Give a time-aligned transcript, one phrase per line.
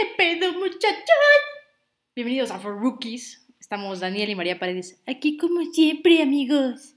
[0.00, 1.04] ¿Qué pedo, muchachos?
[2.16, 3.46] Bienvenidos a For Rookies.
[3.60, 4.98] Estamos Daniel y María Paredes.
[5.06, 6.94] Aquí como siempre, amigos.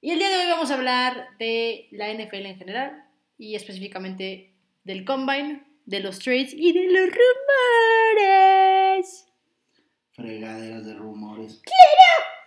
[0.00, 3.04] Y el día de hoy vamos a hablar de la NFL en general
[3.36, 4.54] y específicamente
[4.84, 9.26] del Combine, de los trades y de los rumores.
[10.12, 11.60] Fregaderas de rumores.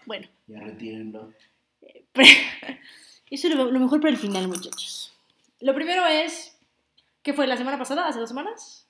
[0.05, 1.33] Bueno, Ya retírenlo.
[3.29, 5.13] eso es lo, lo mejor para el final, muchachos.
[5.59, 6.57] Lo primero es,
[7.21, 8.07] ¿qué fue la semana pasada?
[8.07, 8.82] ¿Hace dos semanas?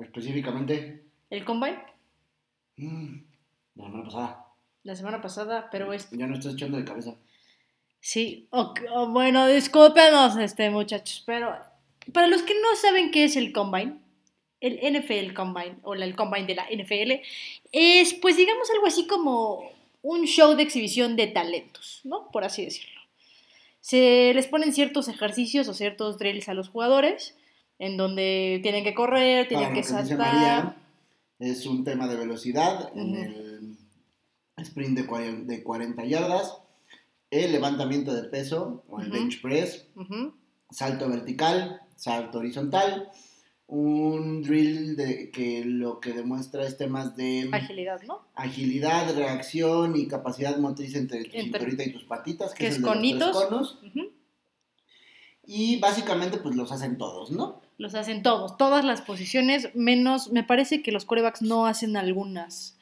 [0.00, 1.78] Específicamente, El Combine.
[2.76, 3.16] mm,
[3.74, 4.44] la semana pasada.
[4.84, 7.14] La semana pasada, pero es Ya no estás echando de cabeza.
[8.00, 8.74] Sí, oh,
[9.10, 11.54] bueno, discúlpenos, este, muchachos, pero
[12.12, 13.98] para los que no saben qué es el Combine,
[14.60, 17.22] el NFL Combine, o el Combine de la NFL,
[17.72, 19.70] es, pues, digamos, algo así como
[20.02, 22.30] un show de exhibición de talentos, ¿no?
[22.30, 23.00] Por así decirlo.
[23.80, 27.36] Se les ponen ciertos ejercicios o ciertos drills a los jugadores,
[27.78, 30.18] en donde tienen que correr, tienen que saltar.
[30.18, 30.76] María,
[31.38, 33.76] es un tema de velocidad en el
[34.56, 36.58] sprint de 40, de 40 yardas,
[37.30, 39.86] el levantamiento de peso o el bench press,
[40.70, 43.10] salto vertical, salto horizontal,
[43.68, 48.22] un drill de, que lo que demuestra es temas de Agilidad, ¿no?
[48.34, 52.78] agilidad, reacción y capacidad motriz entre tu Entre- cinturita y tus patitas, que, que es
[52.78, 53.78] es el de los tres conos.
[55.44, 57.60] Y básicamente pues los hacen todos, ¿no?
[57.78, 62.76] Los hacen todos, todas las posiciones, menos, me parece que los corebacks no hacen algunas.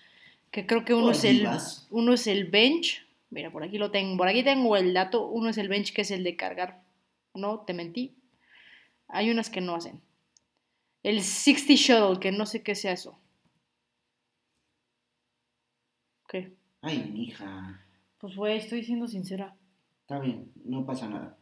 [0.50, 1.46] Que creo que uno es el
[1.90, 3.06] uno es el bench.
[3.28, 5.26] Mira, por aquí lo tengo, por aquí tengo el dato.
[5.26, 6.82] Uno es el bench que es el de cargar.
[7.34, 8.16] No, te mentí.
[9.08, 10.00] Hay unas que no hacen.
[11.02, 13.18] El 60 shuttle, que no sé qué sea eso.
[16.28, 16.56] ¿Qué?
[16.80, 17.84] Ay, mija,
[18.18, 19.54] Pues güey, estoy siendo sincera.
[20.00, 21.36] está bien, no pasa nada.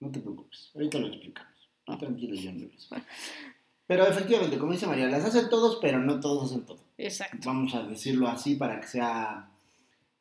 [0.00, 1.52] No te preocupes, ahorita lo explicamos.
[1.96, 2.66] Tranquilo, yo no
[3.86, 6.78] Pero efectivamente, como dice María, las hacen todos, pero no todos hacen todo.
[6.98, 7.38] Exacto.
[7.46, 9.48] Vamos a decirlo así para que sea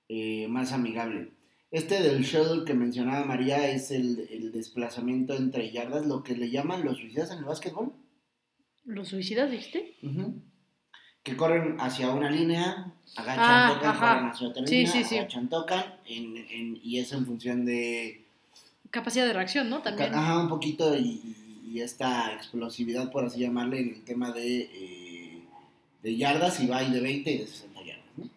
[0.08, 1.32] eh, más amigable.
[1.70, 6.50] Este del shuttle que mencionaba María es el, el desplazamiento entre yardas, lo que le
[6.50, 7.92] llaman los suicidas en el básquetbol.
[8.86, 9.96] ¿Los suicidas, viste?
[10.02, 10.36] Ujú.
[11.24, 14.14] Que corren hacia una línea, agachan, Ah, tocan, ajá.
[14.16, 15.18] corren hacia otra línea, sí, sí.
[15.18, 18.24] agachan, tocan, en- en- y es en función de,
[18.92, 19.82] Capacidad de reacción, ¿no?
[19.82, 20.14] También.
[20.16, 21.36] ajá, un poquito y,
[21.70, 25.42] y esta explosividad, por así llamarle, en el tema de, eh,
[26.02, 28.30] de yardas, y va de 20 y de 60 yardas, ¿no?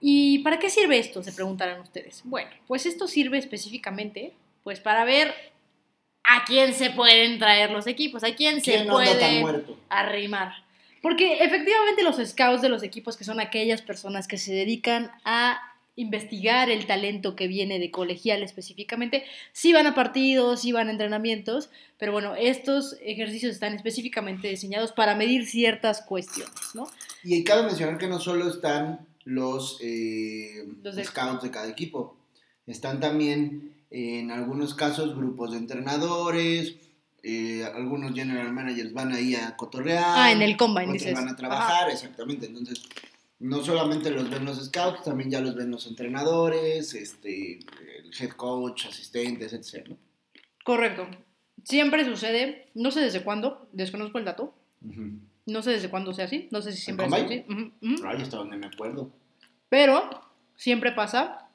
[0.00, 1.22] ¿Y para qué sirve esto?
[1.22, 2.22] Se preguntarán ustedes.
[2.24, 5.34] Bueno, pues esto sirve específicamente pues para ver
[6.22, 10.52] a quién se pueden traer los equipos, a quién, se ¿Quién tan puede arrimar.
[11.00, 15.58] Porque efectivamente los scouts de los equipos, que son aquellas personas que se dedican a
[16.00, 20.92] investigar el talento que viene de colegial específicamente, sí van a partidos, sí van a
[20.92, 26.86] entrenamientos, pero bueno, estos ejercicios están específicamente diseñados para medir ciertas cuestiones, ¿no?
[27.22, 32.16] Y cabe mencionar que no solo están los, eh, Los de- scouts de cada equipo,
[32.66, 36.76] están también eh, en algunos casos grupos de entrenadores,
[37.22, 41.14] eh, algunos general managers van ahí a cotorrear, Ah, en el combine, otros dices.
[41.14, 42.80] van a trabajar, exactamente, entonces
[43.40, 47.54] no solamente los ven los scouts, también ya los ven los entrenadores, este,
[47.98, 49.88] el head coach, asistentes, etc.
[49.88, 49.96] ¿no?
[50.64, 51.08] Correcto.
[51.64, 54.54] Siempre sucede, no sé desde cuándo, desconozco el dato,
[55.46, 57.44] no sé desde cuándo sea así, no sé si siempre es así.
[58.04, 59.10] Ay, hasta donde me acuerdo.
[59.68, 60.08] pero
[60.56, 61.48] siempre pasa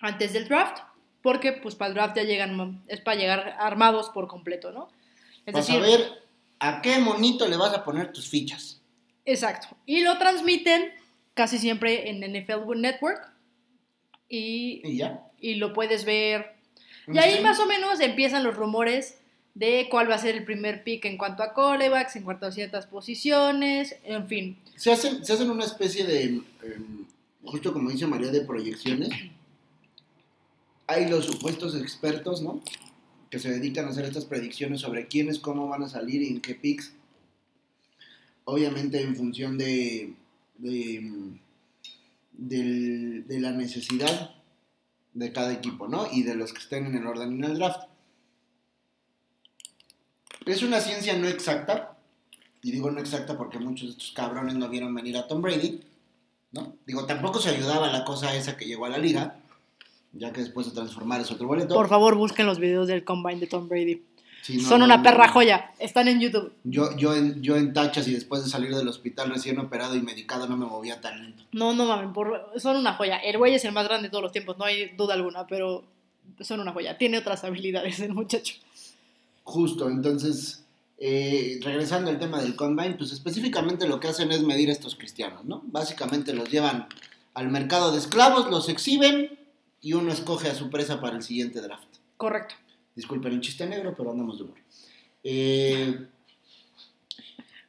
[0.00, 0.78] antes del draft,
[1.22, 4.88] porque pues para el draft ya llegan, es para llegar armados por completo, ¿no?
[5.46, 6.22] Es Para decir, saber
[6.58, 8.80] a qué monito le vas a poner tus fichas.
[9.24, 9.68] exacto.
[9.86, 10.92] Y lo transmiten
[11.34, 13.30] casi siempre en NFL Network
[14.28, 15.26] y, Y ya.
[15.40, 16.56] y lo puedes ver
[17.06, 19.18] Y ahí más o menos empiezan los rumores
[19.54, 22.52] de cuál va a ser el primer pick en cuanto a corebacks, en cuanto a
[22.52, 24.58] ciertas posiciones, en fin.
[24.74, 26.42] Se hacen, se hacen una especie de, em,
[27.44, 29.10] justo como dice María, de proyecciones.
[30.88, 32.60] Hay los supuestos expertos, ¿no?
[33.30, 36.40] Que se dedican a hacer estas predicciones sobre quiénes, cómo van a salir y en
[36.40, 36.92] qué picks.
[38.44, 40.14] Obviamente en función de,
[40.58, 41.32] de,
[42.32, 44.34] de la necesidad
[45.14, 46.08] de cada equipo, ¿no?
[46.12, 47.88] Y de los que estén en el orden en el draft.
[50.44, 51.96] Es una ciencia no exacta,
[52.62, 55.80] y digo no exacta porque muchos de estos cabrones no vieron venir a Tom Brady,
[56.52, 56.76] ¿no?
[56.86, 59.40] Digo, tampoco se ayudaba la cosa esa que llegó a la liga,
[60.12, 61.74] ya que después de transformar es otro boleto.
[61.74, 64.02] Por favor, busquen los videos del combine de Tom Brady.
[64.44, 65.02] Sí, no, Son no, una no.
[65.02, 65.72] perra joya.
[65.78, 66.52] Están en YouTube.
[66.64, 70.02] Yo, yo, en, yo en tachas y después de salir del hospital recién operado y
[70.02, 71.44] medicado no me movía tan lento.
[71.52, 73.16] No, no mames, por- son una joya.
[73.16, 75.84] El güey es el más grande de todos los tiempos, no hay duda alguna, pero
[76.40, 76.98] son una joya.
[76.98, 78.54] Tiene otras habilidades el muchacho.
[79.44, 80.64] Justo, entonces
[80.98, 85.44] eh, regresando al tema del combine, pues específicamente lo que hacen es medir estos cristianos,
[85.46, 85.62] ¿no?
[85.66, 86.86] Básicamente los llevan
[87.32, 89.38] al mercado de esclavos, los exhiben
[89.80, 91.88] y uno escoge a su presa para el siguiente draft.
[92.18, 92.54] Correcto.
[92.94, 94.58] Disculpen el chiste negro, pero andamos de humor.
[95.24, 96.06] Eh,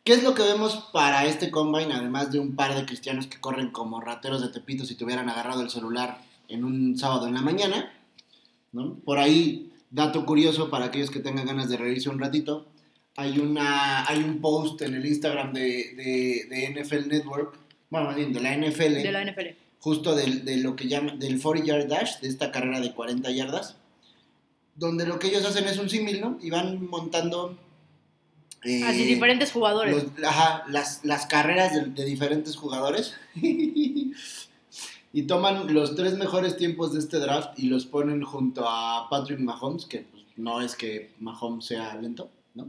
[0.04, 3.39] ¿Qué es lo que vemos para este combine, además de un par de cristianos que
[3.39, 7.42] corren como rateros de Tepito si tuvieran agarrado el celular en un sábado en la
[7.42, 7.92] mañana?
[8.72, 8.95] ¿no?
[9.00, 12.68] Por ahí, dato curioso para aquellos que tengan ganas de reírse un ratito,
[13.16, 17.57] hay, una, hay un post en el Instagram de, de, de NFL Network,
[17.89, 19.56] bueno, más bien de la NFL, De la NFL.
[19.80, 23.31] justo del, de lo que llaman del 40 yard dash, de esta carrera de 40
[23.31, 23.77] yardas,
[24.75, 26.38] donde lo que ellos hacen es un símil, ¿no?
[26.42, 27.57] Y van montando...
[28.63, 29.94] eh, Así, diferentes jugadores.
[29.94, 33.16] los- ajá, las, las carreras de, de diferentes jugadores
[35.13, 39.39] y toman los tres mejores tiempos de este draft y los ponen junto a Patrick
[39.39, 42.68] Mahomes, que pues, no es que Mahomes sea lento, ¿no?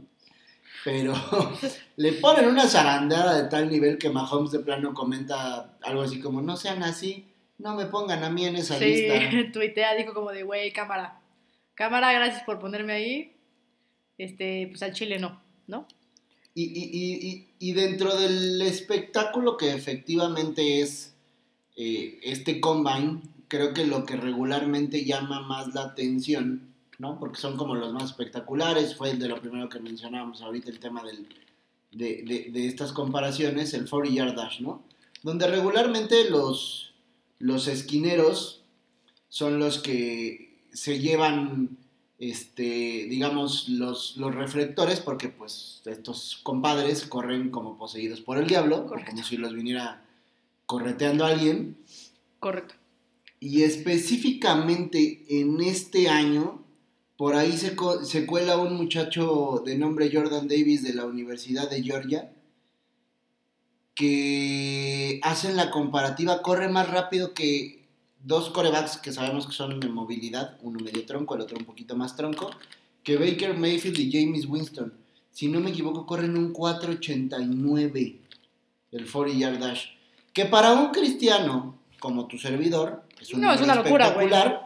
[0.85, 1.13] Pero
[1.97, 6.41] le ponen una zarandeada de tal nivel que Mahomes de plano comenta algo así como,
[6.41, 7.25] no sean así,
[7.57, 9.15] no me pongan a mí en esa Sí, lista.
[9.51, 11.19] tuitea, dijo como de, güey, cámara.
[11.77, 13.33] Cámara, gracias por ponerme ahí.
[14.17, 15.87] Este, pues al chile no, ¿no?
[16.55, 21.13] Y, y- y- y- dentro del espectáculo que efectivamente es
[21.75, 27.19] eh, este combine, creo que lo que regularmente llama más la atención, ¿no?
[27.19, 30.79] Porque son como los más espectaculares, fue el de lo primero que mencionábamos ahorita, el
[30.79, 31.27] tema del,
[31.91, 34.83] de, de- de estas comparaciones, el 40 yard dash, ¿no?
[35.21, 36.95] Donde regularmente los,
[37.37, 38.63] los esquineros
[39.29, 40.46] son los que
[40.77, 41.75] se llevan
[42.19, 48.85] este, digamos, los, los reflectores, porque pues estos compadres corren como poseídos por el diablo,
[48.85, 50.05] como si los viniera
[50.67, 51.77] correteando alguien.
[52.39, 52.75] Correcto.
[53.39, 56.63] Y específicamente en este año,
[57.17, 61.81] por ahí se, se cuela un muchacho de nombre Jordan Davis de la Universidad de
[61.81, 62.31] Georgia,
[63.95, 67.86] que hacen la comparativa, corre más rápido que
[68.23, 71.95] dos corebacks que sabemos que son de movilidad, uno medio tronco, el otro un poquito
[71.95, 72.51] más tronco,
[73.03, 74.93] que Baker Mayfield y James Winston.
[75.31, 78.17] Si no me equivoco, corren un 4.89
[78.91, 79.85] el 40 yard dash.
[80.33, 84.63] Que para un cristiano como tu servidor es un no, es una locura, espectacular,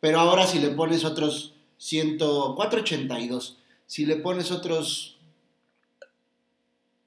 [0.00, 5.18] pero ahora si le pones otros 100, 482, si le pones otros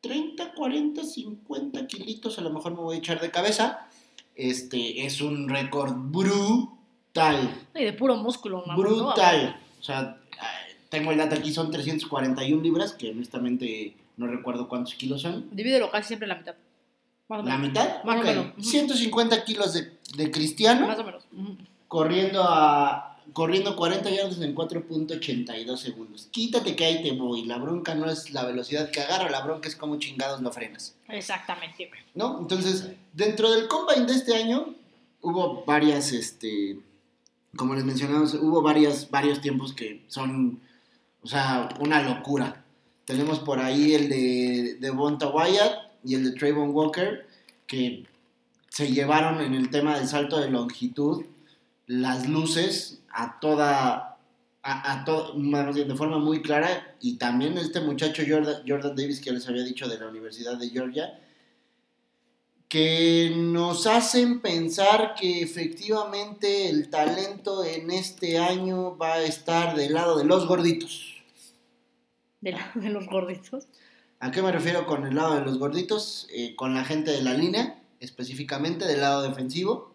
[0.02, 3.88] 30, 40, 50 kilitos, a lo mejor me voy a echar de cabeza.
[4.36, 7.66] Este es un récord brutal.
[7.74, 8.76] Y de puro músculo, mamá.
[8.76, 9.60] Brutal.
[9.80, 10.18] O sea,
[10.90, 15.48] tengo el dato aquí, son 341 libras, que honestamente no recuerdo cuántos kilos son.
[15.52, 16.56] Divídelo casi siempre la mitad.
[17.28, 18.04] Más o ¿La mitad?
[18.04, 18.48] Más o menos.
[18.58, 18.64] Ujú.
[18.64, 20.88] 150 kilos de, de cristiano.
[20.88, 21.24] Más o menos.
[21.88, 26.28] Corriendo a corriendo 40 yardas en 4.82 segundos.
[26.32, 27.46] Quítate que ahí te voy.
[27.46, 30.96] La bronca no es la velocidad que agarra, la bronca es cómo chingados lo frenas,
[31.08, 31.90] Exactamente.
[32.14, 32.40] ¿no?
[32.40, 34.74] Entonces, dentro del combine de este año
[35.22, 36.80] hubo varias este
[37.56, 40.60] como les mencionamos, hubo varias varios tiempos que son
[41.22, 42.64] o sea, una locura.
[43.06, 47.28] Tenemos por ahí el de de Bonta Wyatt y el de Trayvon Walker
[47.66, 48.06] que
[48.70, 51.24] se llevaron en el tema del salto de longitud
[51.88, 54.18] las luces a toda,
[54.62, 58.96] a, a to- más bien de forma muy clara, y también este muchacho Jordan, Jordan
[58.96, 61.20] Davis que les había dicho de la Universidad de Georgia,
[62.68, 69.94] que nos hacen pensar que efectivamente el talento en este año va a estar del
[69.94, 71.14] lado de los gorditos.
[72.42, 73.68] De, la- de los gorditos.
[74.20, 76.28] ¿A qué me refiero con el lado de los gorditos?
[76.34, 79.94] Eh, con la gente de la línea, específicamente del lado defensivo.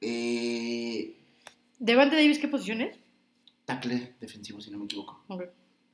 [0.00, 1.16] Eh,
[1.82, 2.96] ¿Devante Davis qué posición es?
[3.64, 5.24] tackle defensivo, si no me equivoco.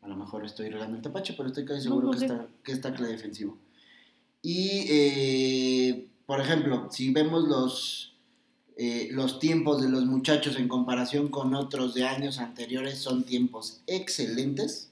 [0.02, 2.24] A lo mejor estoy regando el tapache, pero estoy casi seguro no que, sé.
[2.26, 3.56] está, que es tackle defensivo.
[4.42, 8.16] Y, eh, por ejemplo, si vemos los,
[8.76, 13.80] eh, los tiempos de los muchachos en comparación con otros de años anteriores, son tiempos
[13.86, 14.90] excelentes.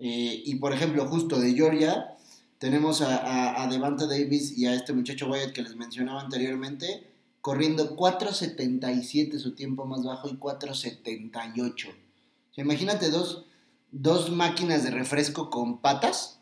[0.00, 2.16] Eh, y, por ejemplo, justo de Georgia,
[2.58, 7.09] tenemos a, a, a Devante Davis y a este muchacho Wyatt que les mencionaba anteriormente,
[7.40, 11.88] corriendo 4.77 su tiempo más bajo y 4.78.
[11.88, 13.46] O sea, imagínate dos,
[13.90, 16.40] dos máquinas de refresco con patas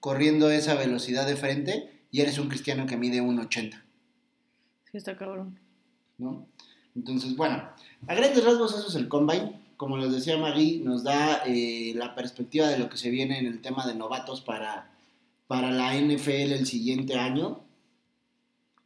[0.00, 3.82] corriendo esa velocidad de frente y eres un cristiano que mide 1.80,
[4.90, 5.58] Sí, está cabrón.
[6.18, 6.46] ¿no?
[6.94, 7.68] Entonces, bueno,
[8.06, 9.60] a grandes rasgos eso es el combine.
[9.76, 13.46] Como les decía Magui, nos da eh, la perspectiva de lo que se viene en
[13.46, 14.92] el tema de novatos para,
[15.48, 17.60] para la NFL el siguiente año.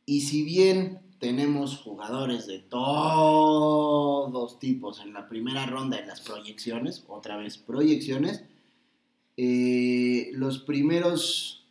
[0.09, 7.05] Y si bien tenemos jugadores de todos tipos en la primera ronda en las proyecciones,
[7.09, 8.43] otra vez proyecciones.
[9.37, 11.67] Eh, los primeros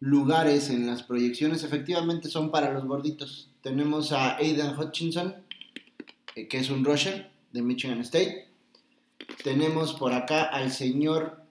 [0.00, 3.50] lugares en las proyecciones efectivamente son para los gorditos.
[3.60, 5.34] Tenemos a Aidan Hutchinson,
[6.34, 8.48] eh, que es un rusher de Michigan State.
[9.44, 11.42] Tenemos por acá al señor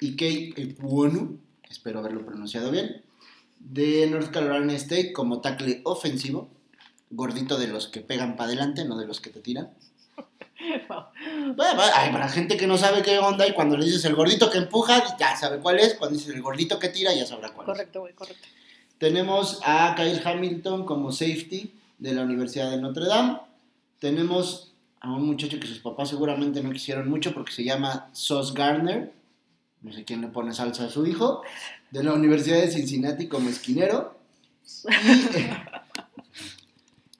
[0.00, 3.02] Ikei Ekwonu, espero haberlo pronunciado bien,
[3.58, 6.48] de North Carolina State como tackle ofensivo,
[7.10, 9.70] gordito de los que pegan para adelante, no de los que te tiran.
[11.56, 14.50] Bueno, hay para gente que no sabe qué onda y cuando le dices el gordito
[14.50, 15.94] que empuja, ya sabe cuál es.
[15.94, 18.42] Cuando dices el gordito que tira, ya sabrá cuál Correcto, güey, correcto.
[18.44, 18.98] es.
[18.98, 23.38] Tenemos a Kyle Hamilton como safety de la Universidad de Notre Dame.
[24.00, 28.52] Tenemos a un muchacho que sus papás seguramente no quisieron mucho porque se llama Sos
[28.52, 29.12] Garner.
[29.80, 31.42] No sé quién le pone salsa a su hijo.
[31.90, 34.18] De la Universidad de Cincinnati como esquinero.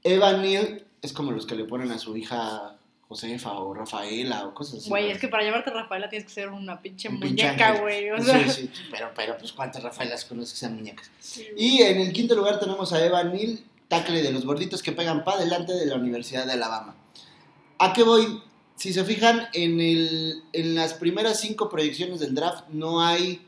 [0.04, 2.76] Y Evan Neal es como los que le ponen a su hija
[3.08, 4.88] Josefa o Rafaela o cosas así.
[4.90, 8.10] Güey, es que para llamarte Rafaela tienes que ser una pinche Un muñeca, güey.
[8.10, 11.10] O Sí, sea, sí, pero, pero pues cuántas Rafaelas conoces que sean muñecas.
[11.20, 11.46] sí.
[11.56, 15.24] Y en el quinto lugar tenemos a Evan Neal, tackle de los gorditos que pegan
[15.24, 16.94] para adelante de la Universidad de Alabama.
[17.78, 18.42] ¿A qué voy?
[18.76, 23.44] Si se fijan, en, el, en las primeras cinco proyecciones del draft no hay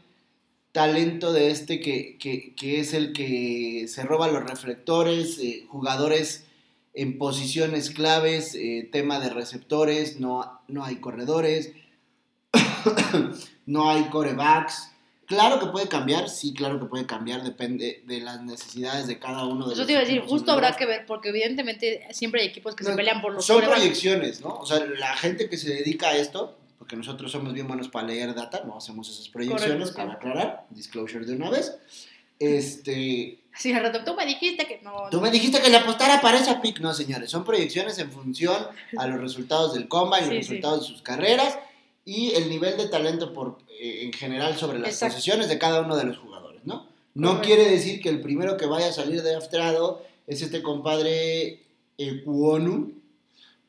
[0.73, 6.45] talento de este que, que- que es el que se roba los reflectores, eh, jugadores
[6.95, 11.73] en posiciones claves, eh, tema de receptores, no, no hay corredores,
[13.67, 14.89] no hay corebacks.
[15.27, 19.45] Claro que puede cambiar, sí, claro que puede cambiar, depende de las necesidades de cada
[19.47, 22.43] uno de Eso los te iba a decir, justo habrá que ver, porque evidentemente siempre
[22.43, 24.57] hay equipos que se pelean por los Son proyecciones, ¿no?
[24.57, 26.59] O sea, la gente que se dedica a esto,
[26.91, 30.67] porque nosotros somos bien buenos para leer data, no hacemos esas proyecciones, Correcto, para aclarar,
[30.71, 31.77] disclosure de una vez.
[32.41, 35.05] Este, Sí, al rato, tú me dijiste que no.
[35.09, 38.57] tú me dijiste que le apostara para esa pick, no señores, son proyecciones en función
[38.97, 40.53] a los resultados del combine, Sí, los sí.
[40.55, 41.57] resultados de sus carreras
[42.05, 45.15] y el nivel de talento por, eh, en general sobre las Exacto.
[45.15, 46.89] posiciones de cada uno de los jugadores, ¿no?
[47.15, 47.47] No Correcto.
[47.47, 51.61] quiere decir que el primero que vaya a salir de afterado es este compadre
[51.99, 52.95] Ekuonu,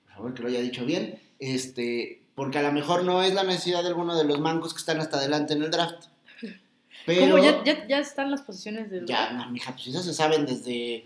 [0.06, 3.44] por favor que lo haya dicho bien, este, porque a lo mejor no es la
[3.44, 6.06] necesidad de alguno de los mancos que están hasta adelante en el draft.
[7.06, 7.44] Pero ¿Cómo?
[7.44, 9.06] ¿Ya, ya, ya están las posiciones del.
[9.06, 11.06] ya, no, mija, pues esas se saben desde...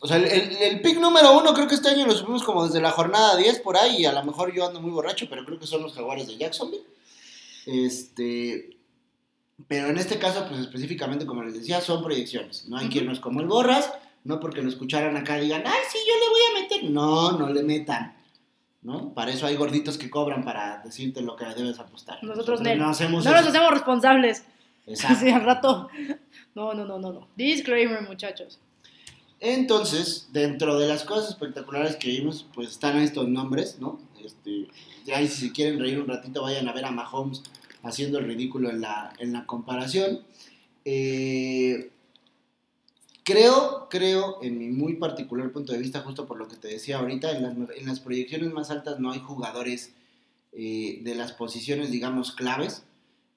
[0.00, 2.66] O sea, el, el- el pick número uno creo que este año lo subimos como
[2.66, 5.44] desde la jornada 10 por ahí y a lo mejor yo ando muy borracho, pero
[5.44, 6.84] creo que son los jaguares de Jacksonville.
[7.66, 8.76] Este...
[9.68, 12.66] Pero en este caso, pues específicamente, como les decía, son proyecciones.
[12.68, 12.92] No hay Ujú.
[12.94, 13.92] quien no es como el borras,
[14.24, 16.90] no porque lo escucharan acá digan, ay, sí, yo le voy a meter.
[16.90, 18.16] No, no le metan.
[18.82, 19.14] ¿No?
[19.14, 22.22] Para eso hay gorditos que cobran para decirte lo que debes apostar.
[22.24, 23.40] Nosotros, Nel, no hacemos No eso.
[23.40, 24.44] nos hacemos responsables.
[24.86, 25.18] Exacto.
[25.20, 25.88] Sí, al rato.
[26.56, 27.28] No, no, no, no, no.
[27.36, 28.58] Disclaimer, muchachos.
[29.38, 34.00] Entonces, dentro de las cosas espectaculares que vimos, pues están estos nombres, ¿no?
[34.24, 34.68] Este,
[35.04, 37.42] ya si se quieren reír un ratito, vayan a ver a Mahomes
[37.84, 40.20] haciendo el ridículo en la, en la comparación.
[40.84, 41.91] Eh,
[43.24, 46.98] creo, creo, en mi muy particular punto de vista, justo por lo que te decía
[46.98, 49.92] ahorita, en las, en las proyecciones más altas no hay jugadores
[50.52, 52.84] eh, de las posiciones, digamos, claves.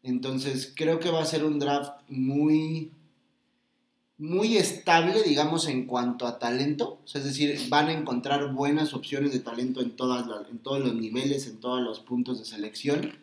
[0.03, 2.91] Entonces, creo que va a ser un draft muy
[4.17, 6.99] muy estable, digamos, en cuanto a talento.
[7.03, 10.59] O sea, es decir, van a encontrar buenas opciones de talento en, todas las- en
[10.59, 13.17] todos los niveles, en todos los puntos de selección.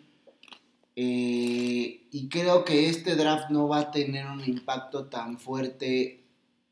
[0.94, 6.21] Eh, y creo que este draft no va a tener un impacto tan fuerte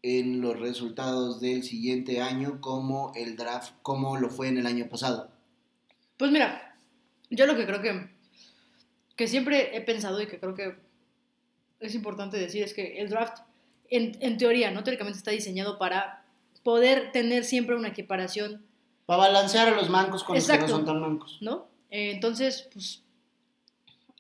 [0.02, 4.88] en los resultados del siguiente año como el draft, como lo fue en el año
[4.88, 5.30] pasado.
[6.16, 6.76] Pues mira,
[7.30, 8.08] yo lo que creo que,
[9.16, 10.76] que siempre he pensado y que creo que
[11.80, 13.38] es importante decir es que el draft,
[13.88, 16.24] en, en teoría, no teóricamente está diseñado para
[16.62, 18.64] poder tener siempre una equiparación,
[19.06, 20.72] Para balancear a los mancos con los que Exacto.
[20.72, 21.38] no son tan mancos.
[21.40, 21.68] ¿no?
[21.90, 23.02] Eh, entonces, pues,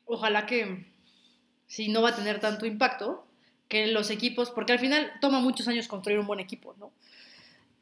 [0.06, 0.86] ojalá que
[1.66, 3.26] si no va a tener tanto impacto,
[3.70, 6.90] que los equipos, porque al final toma muchos años construir un buen equipo, ¿no?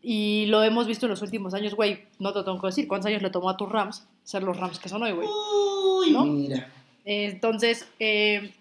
[0.01, 3.07] Y lo hemos visto en los últimos años, güey, no te tengo que decir, ¿cuántos
[3.09, 5.27] años le tomó a tus Rams ser los Rams que son hoy, güey?
[5.29, 6.25] Uy, ¿No?
[6.25, 6.71] mira.
[7.05, 8.53] Entonces, eh,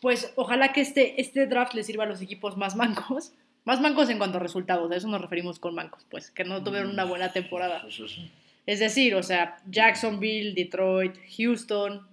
[0.00, 3.32] pues ojalá que este, este draft le sirva a los equipos más mancos.
[3.64, 6.64] Más mancos en cuanto a resultados, a eso nos referimos con mancos, pues, que no
[6.64, 7.84] tuvieron una buena temporada.
[7.86, 8.18] Eso es-
[8.66, 12.04] Es decir, o sea, Jacksonville, Detroit, Houston,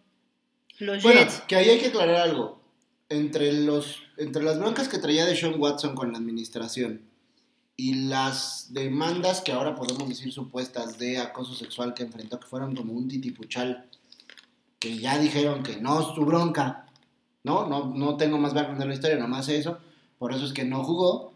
[0.77, 1.41] los Bueno, Jets.
[1.47, 2.61] que ahí hay que aclarar algo.
[3.09, 7.01] Entre, los, entre las broncas que traía de Sean Watson con la administración
[7.77, 12.75] y las demandas que ahora podemos decir supuestas de acoso sexual que enfrentó, que fueron
[12.75, 13.85] como un titipuchal,
[14.79, 16.85] que ya dijeron que no es su bronca,
[17.43, 17.67] ¿no?
[17.67, 19.77] No, no tengo más background de la historia, nomás eso,
[20.17, 21.31] por eso es que no jugó.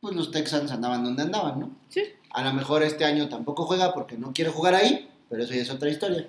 [0.00, 1.70] pues los Texans andaban donde andaban, ¿no?
[1.88, 2.02] Sí.
[2.30, 5.62] A lo mejor este año tampoco juega porque no quiere jugar ahí, pero eso ya
[5.62, 6.28] es otra historia.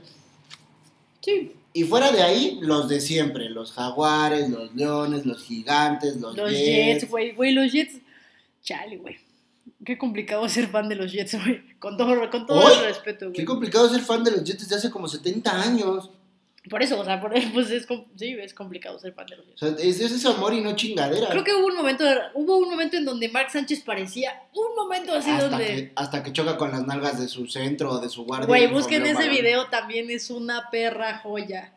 [1.21, 1.58] Sí.
[1.73, 6.51] Y fuera de ahí, los de siempre, los jaguares, los leones, los gigantes, los, Los
[6.51, 7.09] Jets.
[7.09, 7.33] Güey.
[7.33, 7.99] Güey, los Jets.
[8.63, 9.17] Chale, güey.
[9.85, 11.61] Qué complicado ser fan de los Jets, güey.
[11.79, 13.45] Con todo, con todo el respeto, Qué güey.
[13.45, 16.09] complicado ser fan de los Jets desde hace como 70 años.
[16.69, 19.57] Por eso, o sea, por, pues es, sí, es complicado ser fan de los O
[19.57, 21.29] sea, es, es ese amor y no chingadera.
[21.29, 25.13] Creo que hubo un momento, hubo un momento en donde Mark Sánchez parecía un momento
[25.13, 25.65] así hasta, donde...
[25.65, 28.47] que, hasta que choca con las nalgas de su centro o de su guardia.
[28.47, 29.31] Güey, busquen ese balón.
[29.31, 31.73] video, también es una perra joya.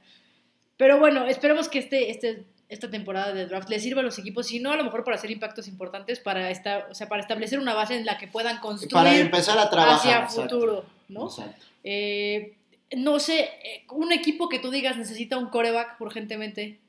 [0.76, 4.46] Pero bueno, esperemos que este, este, esta temporada de draft les sirva a los equipos,
[4.46, 7.58] si no, a lo mejor para hacer impactos importantes, para, esta, o sea, para establecer
[7.58, 9.96] una base en la que puedan Para construir empezar a trabajar.
[9.96, 11.26] hacia exacto, futuro, ¿no?
[11.26, 11.66] Exacto.
[11.84, 12.54] Eh,
[12.96, 16.80] no sé, eh, un equipo que tú digas necesita un coreback urgentemente.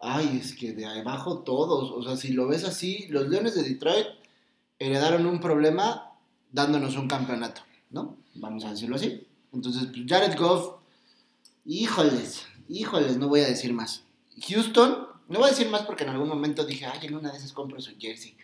[0.00, 1.90] Ay, es que de abajo todos.
[1.92, 4.06] O sea, si lo ves así, los Leones de Detroit
[4.78, 6.12] heredaron un problema
[6.50, 8.16] dándonos un campeonato, ¿no?
[8.34, 9.26] Vamos a decirlo así.
[9.52, 10.76] Entonces, pues, Jared Goff,
[11.64, 14.04] híjoles, híjoles, no voy a decir más.
[14.48, 17.38] Houston, no voy a decir más porque en algún momento dije, ay, en una de
[17.38, 18.36] esas compro su jersey.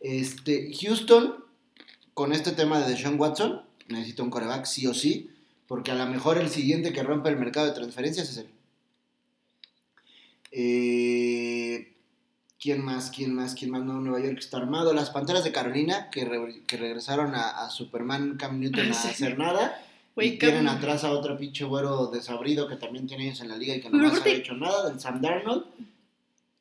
[0.00, 1.44] Este, Houston,
[2.12, 5.30] con este tema de Deshaun Watson, necesita un coreback sí o sí,
[5.66, 8.48] porque a lo mejor el siguiente que rompe el mercado de transferencias es él.
[10.56, 11.92] Eh,
[12.60, 13.10] ¿Quién más?
[13.10, 13.54] ¿Quién más?
[13.54, 13.82] ¿Quién más?
[13.82, 14.94] No, Nueva York está armado.
[14.94, 19.08] Las Panteras de Carolina, que, re- que regresaron a, a Superman Cam Newton a Sí.
[19.08, 19.80] hacer nada.
[20.16, 23.56] Y tienen Cam- atrás a otro pinche güero desabrido que también tiene ellos en la
[23.56, 25.64] liga y que no más ha aparte- hecho nada, del Sam Darnold.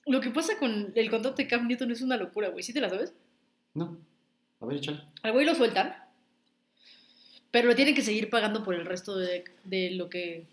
[0.07, 2.63] Lo que pasa con el contrato de Cam Newton es una locura, güey.
[2.63, 3.13] ¿Sí te la sabes?
[3.73, 3.95] No.
[4.59, 5.01] A ver, échale.
[5.21, 5.95] Al güey lo sueltan,
[7.53, 10.47] pero lo tienen que seguir pagando por el resto de, de lo que.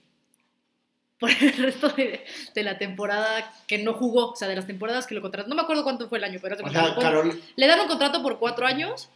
[1.19, 5.07] Por el resto de, de la temporada que no jugó, o sea, de las temporadas
[5.07, 5.49] que lo contrataron.
[5.49, 8.23] No me acuerdo cuánto fue el año, pero O sea, Carol, le dan un contrato
[8.23, 9.09] por cuatro años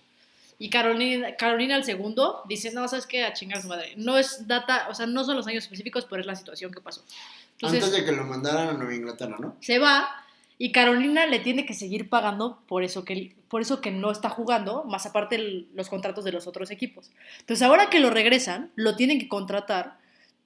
[0.58, 3.24] y Carolina, Carolina al segundo dice, no, ¿sabes qué?
[3.24, 3.92] A chingar a su madre.
[3.96, 6.80] No es data, o sea, no son los años específicos, pero es la situación que
[6.80, 7.04] pasó.
[7.52, 9.56] Entonces, antes de que lo mandaran a Nueva Inglaterra, ¿no?
[9.60, 10.23] se va
[10.58, 14.28] y Carolina le tiene que seguir pagando por eso que, por eso que no está
[14.30, 17.10] jugando, más aparte el- los contratos de los otros equipos.
[17.40, 19.98] Entonces ahora que lo regresan, lo tienen que contratar,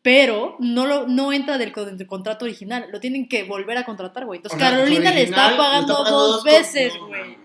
[0.03, 4.25] pero no, lo, no entra del, del contrato original, lo tienen que volver a contratar,
[4.27, 4.39] güey.
[4.39, 7.37] Entonces O sea, Carolina le está pagando está dos veces, güey.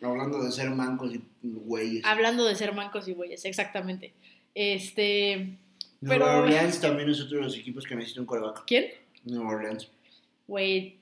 [0.00, 2.04] no, Hablando de ser mancos y güeyes.
[2.04, 4.12] Hablando de ser mancos y güeyes, exactamente.
[4.54, 5.56] Este,
[6.00, 8.64] Nueva pero- Orleans también es otro de los equipos que necesita un coreback.
[8.66, 8.86] ¿quién?
[9.24, 9.88] Nueva Orleans.
[10.46, 10.98] Güey,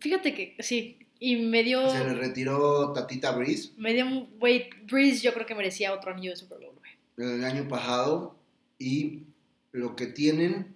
[0.00, 5.22] fíjate que sí, y me dio, Se le retiró Tatita Breeze me dio, güey, Breeze
[5.22, 7.34] yo creo que merecía otro anillo de Super Bowl, güey.
[7.36, 8.36] el año pasado
[8.78, 9.24] y
[9.72, 10.74] lo que tienen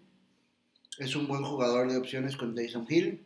[0.98, 3.20] es un buen jugador de opciones con Tyson Hill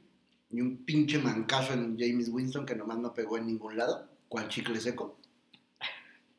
[0.50, 4.48] y un pinche mancazo en James Winston que nomás no pegó en ningún lado, cual
[4.48, 5.18] chicle seco.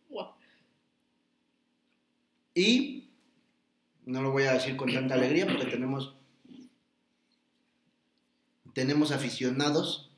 [0.10, 0.30] Wow.
[2.56, 3.10] Y
[4.06, 6.16] no lo voy a decir con tanta alegría porque tenemos
[8.80, 10.10] tenemos aficionados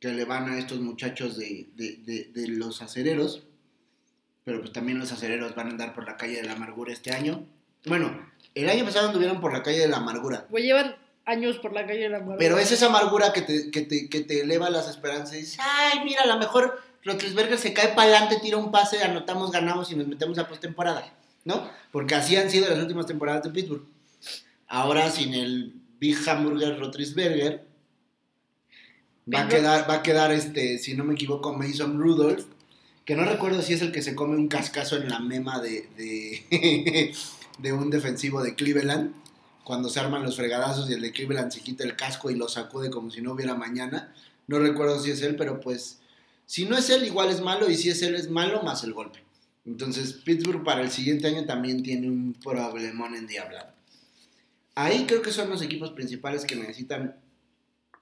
[0.00, 3.42] que le van a estos muchachos de, de- de- de los acereros,
[4.44, 7.12] pero pues también los acereros van a andar por la calle de la amargura este
[7.12, 7.44] año.
[7.84, 8.18] Bueno,
[8.54, 11.86] el año pasado anduvieron por la calle de la amargura, Güey, llevan años por la
[11.86, 12.42] calle de la muerte.
[12.42, 15.58] pero es esa amargura que te, que te, que te eleva las esperanzas y dices,
[15.60, 19.92] ay, mira, a lo mejor Rotlisberger se cae para adelante, tira un pase, anotamos, ganamos
[19.92, 21.12] y nos metemos a postemporada,
[21.44, 21.68] ¿no?
[21.90, 23.84] Porque así han sido las últimas temporadas de Pittsburgh.
[24.66, 27.66] Ahora sin el Big Hamburger Rotlisberger,
[29.32, 32.44] va a quedar, va a quedar este, si no me equivoco, Mason Rudolph,
[33.04, 35.88] que no recuerdo si es el que se come un cascazo en la mema de,
[35.96, 37.14] de,
[37.58, 39.14] de un defensivo de Cleveland,
[39.64, 42.48] cuando se arman los fregadazos y el de Cleveland se quita el casco y lo
[42.48, 44.12] sacude como si no hubiera mañana.
[44.48, 46.00] No recuerdo si es él, pero pues
[46.46, 48.92] si no es él, igual es malo, y si es él, es malo más el
[48.92, 49.20] golpe.
[49.64, 53.72] Entonces, Pittsburgh para el siguiente año también tiene un problemón endiablado.
[54.74, 57.16] Ahí creo que son los equipos principales que necesitan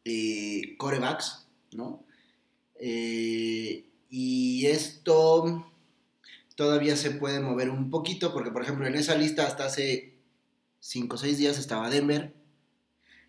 [0.04, 2.04] eh, corebacks, ¿no?
[2.78, 5.66] Eh, y esto
[6.56, 10.14] todavía se puede mover un poquito, porque por ejemplo en esa lista hasta hace
[10.80, 12.32] 5 o 6 días estaba Denver.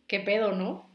[0.07, 0.89] ¿Qué pedo, no?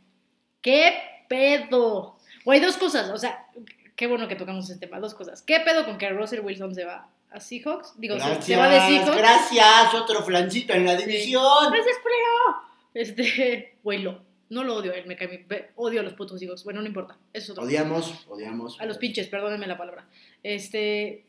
[0.62, 0.92] ¿Qué
[1.28, 2.16] pedo?
[2.44, 3.46] Güey, dos cosas, o sea,
[3.94, 5.42] qué bueno que tocamos este tema, dos cosas.
[5.42, 7.94] ¿Qué pedo con que Russell Wilson se va a Seahawks?
[7.98, 9.16] Digo, se- se va de Seahawks.
[9.16, 11.42] gracias, otro flancito en la división.
[11.70, 12.66] Gracias, culero.
[12.94, 16.64] Este, güey, lo, no lo odio, a él me cae, odio a los putos Seahawks.
[16.64, 17.64] Bueno, no importa, eso es otro.
[17.64, 18.80] Odiamos, odiamos.
[18.80, 20.08] A los pinches, perdónenme la palabra.
[20.42, 21.24] Este.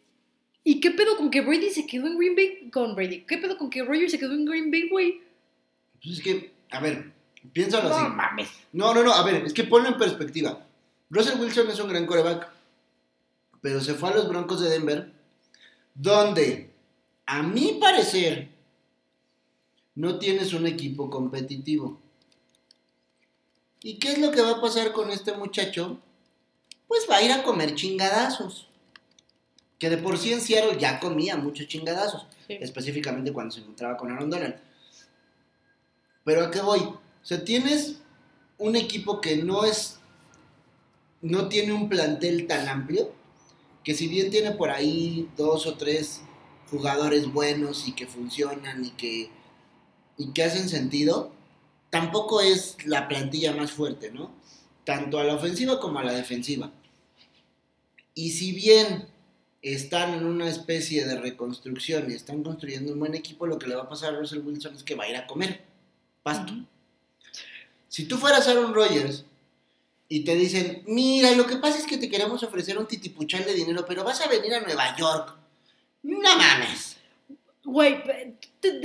[0.63, 2.69] ¿Y qué pedo con que Brady se quedó en Green Bay?
[2.71, 3.21] Con Brady.
[3.21, 5.21] ¿Qué pedo con que Rogers se quedó en Green Bay, güey?
[6.03, 7.13] Pues es que, a ver,
[7.53, 8.03] piénsalo así.
[8.03, 8.49] No mames.
[8.73, 10.67] No, no, no, a ver, es que ponlo en perspectiva.
[11.09, 12.49] Russell Wilson es un gran coreback,
[13.61, 15.13] pero se fue a los Broncos de Denver,
[15.95, 16.71] donde,
[17.25, 18.49] a mi parecer,
[19.95, 22.01] no tienes un equipo competitivo.
[23.87, 25.97] ¿Y qué es lo que va a pasar con este muchacho?
[26.89, 28.67] Pues va a ir a comer chingadazos.
[29.79, 32.27] Que de por sí en Seattle ya comía muchos chingadazos.
[32.47, 32.57] Sí.
[32.59, 34.55] Específicamente cuando se encontraba con Aaron Donald.
[36.25, 36.79] Pero a qué voy?
[36.79, 38.01] O sea, tienes
[38.57, 39.99] un equipo que no es.
[41.21, 43.13] No tiene un plantel tan amplio.
[43.85, 46.23] Que si bien tiene por ahí dos o tres
[46.69, 49.31] jugadores buenos y que funcionan y que.
[50.17, 51.36] y que hacen sentido.
[51.89, 54.31] Tampoco es la plantilla más fuerte, ¿no?
[54.83, 56.71] Tanto a la ofensiva como a la defensiva.
[58.13, 59.07] Y si bien
[59.61, 63.75] están en una especie de reconstrucción y están construyendo un buen equipo, lo que le
[63.75, 65.61] va a pasar a Russell Wilson es que va a ir a comer
[66.23, 66.53] pasto.
[67.87, 69.25] Si tú fueras Aaron Rodgers
[70.09, 73.53] y te dicen, mira, lo que pasa es que te queremos ofrecer un titipuchal de
[73.53, 75.35] dinero, pero vas a venir a Nueva York.
[76.03, 76.97] No mames.
[77.63, 78.36] Güey,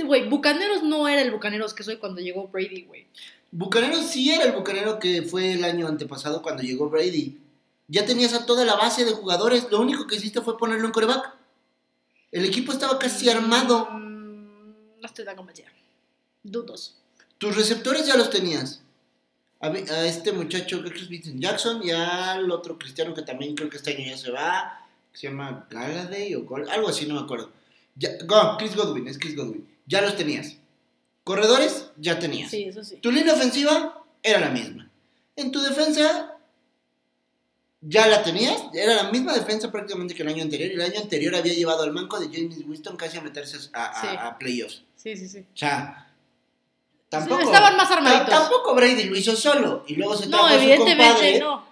[0.05, 3.07] güey, Bucaneros no era el Bucaneros que soy cuando llegó Brady, güey.
[3.51, 7.37] Bucanero sí era el bucanero que fue el año antepasado cuando llegó Brady.
[7.87, 10.91] Ya tenías a toda la base de jugadores, lo único que hiciste fue ponerlo en
[10.91, 11.35] coreback.
[12.31, 13.87] El equipo estaba casi armado.
[13.91, 15.67] Mm, No estoy tan convencida.
[16.41, 16.97] Dudos.
[17.37, 18.81] Tus receptores ya los tenías.
[19.59, 19.69] A,
[20.05, 23.77] este muchacho, creo que es Vincent Jackson, y al otro cristiano que también creo que
[23.77, 27.21] este año ya se va, que se llama Galladay o Gol- algo así, no me
[27.21, 27.51] acuerdo.
[27.95, 29.67] Ya, no, Chris Godwin, es Chris Godwin.
[29.85, 30.57] Ya los tenías.
[31.23, 32.49] Corredores, ya tenías.
[32.51, 32.97] Sí, eso sí.
[32.97, 34.89] Tu línea ofensiva era la misma.
[35.35, 36.35] En tu defensa,
[37.81, 38.61] ya la tenías.
[38.73, 40.71] Era la misma defensa prácticamente que el año anterior.
[40.71, 43.85] Y el año anterior había llevado al manco de James Winston casi a meterse a,
[43.85, 44.07] a- Sí.
[44.19, 44.83] a playoffs.
[44.95, 45.39] Sí, sí, sí.
[45.39, 46.11] O sea,
[47.09, 47.41] tampoco.
[47.41, 48.29] estaban más armaditos.
[48.29, 49.83] Tampoco Brady lo hizo solo.
[49.87, 51.65] Y luego se trajo No, a su evidentemente compadre, no.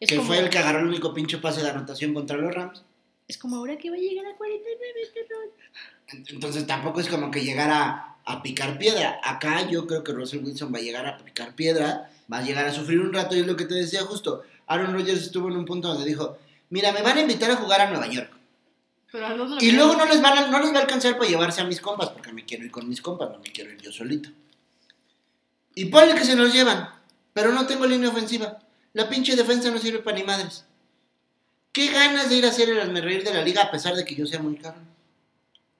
[0.00, 2.54] Es que como, fue el que agarró el único pinche pase de anotación contra los
[2.54, 2.82] Rams.
[3.28, 6.26] Es como ahora que va a llegar a 49, perdón.
[6.28, 9.20] Entonces tampoco es como que llegara a picar piedra.
[9.24, 12.66] Acá yo creo que Russell Wilson va a llegar a picar piedra, va a llegar
[12.66, 14.42] a sufrir un rato y es lo que te decía justo.
[14.66, 16.38] Aaron Rodgers estuvo en un punto donde dijo,
[16.70, 18.30] mira, me van a invitar a jugar a Nueva York.
[19.10, 21.16] Pero ¿a dónde lo Y luego no les, van a- no les va a alcanzar
[21.16, 23.70] para llevarse a mis compas, porque me quiero ir con mis compas, no me quiero
[23.72, 24.30] ir yo solito.
[25.74, 26.88] Y ponle que se los llevan,
[27.32, 28.58] pero no tengo línea ofensiva.
[28.92, 30.64] La pinche defensa no sirve para ni madres.
[31.76, 34.14] ¿Qué ganas de ir a hacer el reír de la liga a pesar de que
[34.14, 34.78] yo sea muy caro?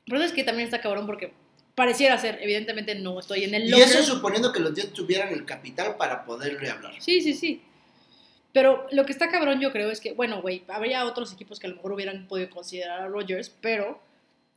[0.04, 1.32] Pero es que también está cabrón porque
[1.74, 5.46] pareciera ser, evidentemente no estoy en el Y eso suponiendo que los Jets tuvieran el
[5.46, 6.92] capital para poderle hablar.
[6.98, 7.62] Sí, sí, sí.
[8.52, 11.66] Pero lo que está cabrón yo creo es que, bueno, güey, habría otros equipos que
[11.66, 13.98] a lo mejor hubieran podido considerar a Rodgers, pero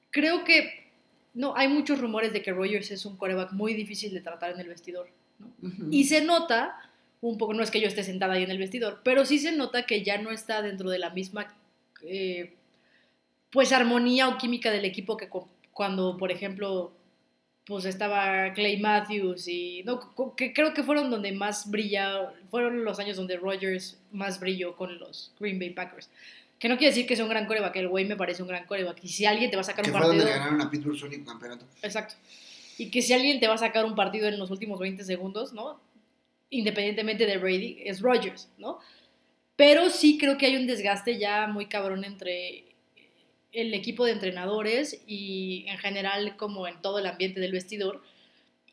[0.10, 0.92] creo que
[1.34, 4.60] no, hay muchos rumores de que Rodgers es un coreback muy difícil de tratar en
[4.60, 5.10] el vestidor.
[5.38, 5.48] ¿no?
[5.70, 5.88] Ujú.
[5.90, 6.89] Y se nota
[7.22, 9.52] un poco, no es que yo esté sentada ahí en el vestidor, pero sí se
[9.52, 11.54] nota que ya no está dentro de la misma,
[12.04, 12.54] eh,
[13.52, 16.92] pues, armonía o química del equipo que cu- cuando, por ejemplo,
[17.66, 20.00] pues estaba Clay Matthews y, no,
[20.36, 24.98] que creo que fueron donde más brilla, fueron los años donde Rodgers más brilló con
[24.98, 26.10] los Green Bay Packers.
[26.58, 28.66] Que no quiere decir que sea un gran coreback, el güey me parece un gran
[28.66, 29.04] coreback.
[29.04, 30.38] Y si alguien te va a sacar que un fue donde partido...
[30.40, 31.66] le ganaron a Pittsburgh su único campeonato.
[31.82, 32.16] Exacto.
[32.78, 35.54] Y que si alguien te va a sacar un partido en los últimos 20 segundos,
[35.54, 35.80] ¿no?
[36.50, 38.80] Independientemente de Brady, es Rodgers, ¿no?
[39.56, 42.66] Pero sí creo que hay un desgaste ya muy cabrón entre
[43.52, 48.02] el equipo de entrenadores y en general como en todo el ambiente del vestidor.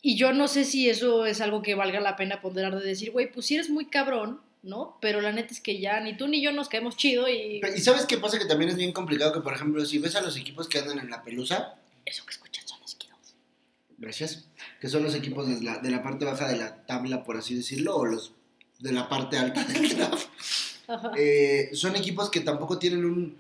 [0.03, 3.11] Y yo no sé si eso es algo que valga la pena ponderar de decir,
[3.11, 4.99] güey, pues si eres muy cabrón, ¿no?
[5.01, 7.61] Pero la neta es que ya ni tú ni yo nos caemos chido y...
[7.75, 8.39] ¿Y sabes qué pasa?
[8.39, 10.99] Que también es bien complicado que, por ejemplo, si ves a los equipos que andan
[10.99, 13.35] en la pelusa, Eso que escuchan son esquidos.
[13.99, 14.47] gracias,
[14.81, 17.55] que son los equipos de la, de la parte baja de la tabla, por así
[17.55, 18.33] decirlo, o los
[18.79, 20.29] de la parte alta del draft,
[21.17, 23.37] eh, son equipos que tampoco tienen un-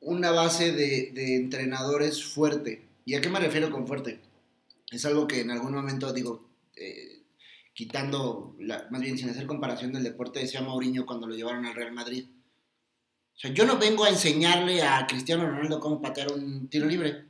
[0.00, 2.82] una base de, de entrenadores fuerte.
[3.04, 4.20] ¿Y a qué me refiero con fuerte?
[4.90, 6.44] Es algo que en algún momento, digo,
[6.76, 7.22] eh,
[7.72, 11.74] quitando, la- más bien sin hacer comparación del deporte, decía Mourinho cuando lo llevaron al
[11.74, 12.26] Real Madrid.
[13.34, 17.24] O sea, yo no vengo a enseñarle a Cristiano Ronaldo cómo patear un tiro libre,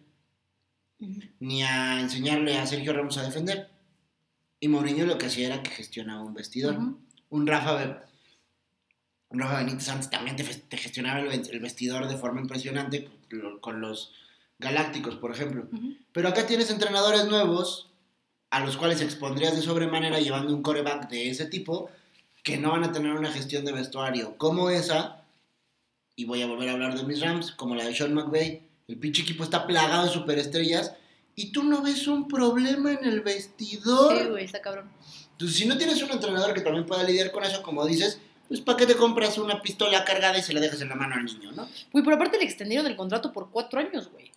[1.41, 3.69] Ni a enseñarle a Sergio Ramos a defender.
[4.61, 6.77] Y Mourinho lo que hacía era que gestionaba un vestidor.
[7.31, 8.05] Un Rafa,
[9.31, 13.09] un Rafa Benítez antes también te, te gestionaba el, ve- el vestidor de forma impresionante
[13.61, 14.12] con los
[14.59, 15.67] Galácticos, por ejemplo.
[16.12, 17.88] Pero acá tienes entrenadores nuevos
[18.51, 21.91] a los cuales expondrías de sobremanera llevando un coreback de ese tipo
[22.45, 25.25] que no van a tener una gestión de vestuario como esa.
[26.15, 28.62] Y voy a volver a hablar de mis Rams, como la de Sean McVay.
[28.93, 30.95] El pinche equipo está plagado de superestrellas
[31.35, 34.19] y tú no ves un problema en el vestidor.
[34.19, 34.91] Sí, güey, está cabrón.
[35.31, 38.61] Entonces, si no tienes un entrenador que también pueda lidiar con eso, como dices, pues
[38.61, 41.25] ¿para qué te compras una pistola cargada y se la dejas en la mano al
[41.25, 41.67] niño, no?
[41.91, 44.31] Güey, pero aparte le extendieron el contrato por cuatro años, güey.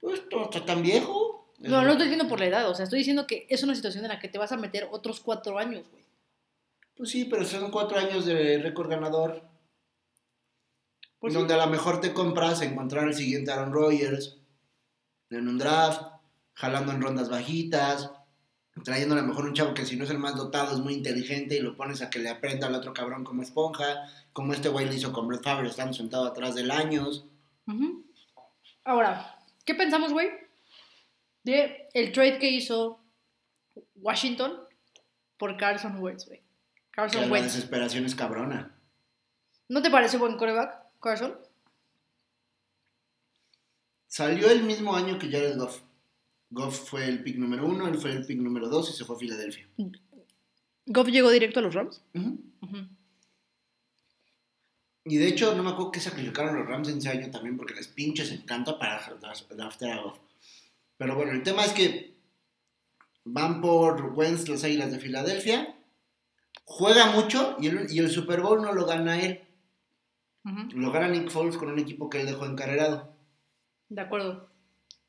[0.00, 1.48] Pues no está tan viejo.
[1.60, 4.04] No, no estoy diciendo por la edad, o sea, estoy diciendo que es una situación
[4.04, 6.02] en la que te vas a meter otros cuatro años, güey.
[6.96, 9.49] Pues sí, pero son cuatro años de récord ganador.
[11.20, 14.38] Pues donde a lo mejor te compras encontrar el siguiente Aaron Rodgers
[15.30, 16.02] en un draft,
[16.54, 18.10] jalando en rondas bajitas,
[18.84, 20.94] trayendo a lo mejor un chavo que si no es el más dotado es muy
[20.94, 24.68] inteligente y lo pones a que le aprenda al otro cabrón como esponja, como este
[24.70, 27.26] güey le hizo con Brett Favre estando sentado atrás del años.
[28.84, 30.28] Ahora, ¿qué pensamos, güey?
[31.42, 33.00] De el trade que hizo
[33.96, 34.58] Washington
[35.36, 36.40] por Carson Wentz, güey.
[36.90, 37.54] Carson la Wentz.
[37.54, 38.74] desesperación es cabrona.
[39.68, 41.34] ¿No te parece buen coreback, Carson?
[44.06, 45.80] Salió el mismo año que Jared Goff.
[46.50, 49.16] Goff fue el pick número uno, él fue el pick número dos y se fue
[49.16, 49.68] a Filadelfia.
[50.86, 52.02] Goff llegó directo a los Rams.
[55.04, 57.74] Y de hecho, no me acuerdo que sacrificaron los Rams en ese año también porque
[57.74, 59.00] les pinches encanta para
[59.50, 60.18] draftear a Goff.
[60.98, 62.16] Pero bueno, el tema es que
[63.24, 65.76] van por Wentz, las Águilas de Filadelfia.
[66.64, 69.40] Juega mucho y el, y el Super Bowl no lo gana él.
[70.74, 73.12] Lo gana Nick Foles con un equipo que él dejó encarrerado.
[73.88, 74.48] De acuerdo.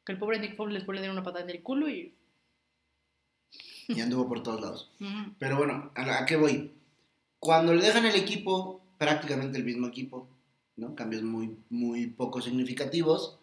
[0.06, 2.13] Que el pobre Nick Foles les dar una patada en el culo y...
[3.88, 4.91] Y anduvo por todos lados.
[5.39, 6.72] Pero bueno, ¿a, la- a qué voy?
[7.39, 10.28] Cuando le dejan el equipo, prácticamente el mismo equipo,
[10.78, 10.96] ¿no?
[10.96, 13.38] Cambios muy, muy poco significativos.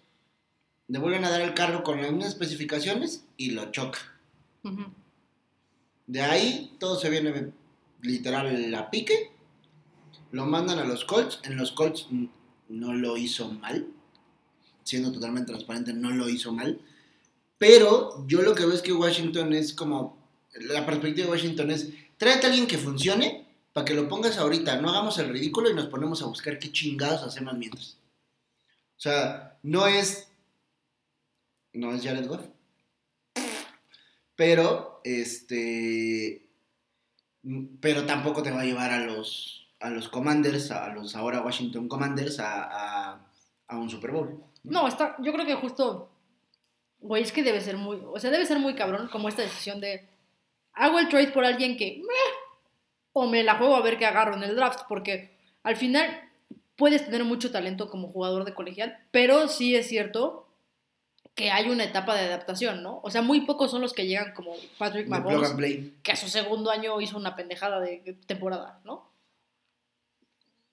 [0.87, 3.98] Le vuelven a dar el carro con las mismas especificaciones y lo choca.
[6.07, 7.53] De ahí todo se viene
[8.01, 9.31] literal a pique.
[10.30, 11.40] Lo mandan a los Colts.
[11.44, 12.06] En los Colts
[12.68, 13.88] no lo hizo mal.
[14.84, 16.80] Siendo totalmente transparente, no lo hizo mal.
[17.58, 20.18] Pero yo lo que veo es que Washington es como.
[20.54, 24.80] La perspectiva de Washington es: tráete a alguien que funcione para que lo pongas ahorita.
[24.80, 27.98] No hagamos el ridículo y nos ponemos a buscar qué chingados hacemos mientras.
[28.96, 30.28] O sea, no es.
[31.72, 32.46] No es Jared Goff.
[34.36, 36.48] Pero, este.
[37.80, 41.88] Pero tampoco te va a llevar a los, a los Commanders, a los ahora Washington
[41.88, 43.20] Commanders, a, a,
[43.68, 44.42] a un Super Bowl.
[44.64, 46.10] No, está, yo creo que justo,
[47.00, 49.80] güey, es que debe ser muy, o sea, debe ser muy cabrón como esta decisión
[49.80, 50.08] de,
[50.72, 52.34] hago el trade por alguien que, meh,
[53.12, 56.28] o me la juego a ver qué agarro en el draft, porque al final
[56.76, 60.46] puedes tener mucho talento como jugador de colegial, pero sí es cierto
[61.34, 63.00] que hay una etapa de adaptación, ¿no?
[63.04, 65.54] O sea, muy pocos son los que llegan como Patrick Mahomes,
[66.02, 69.08] que a su segundo año hizo una pendejada de temporada, ¿no?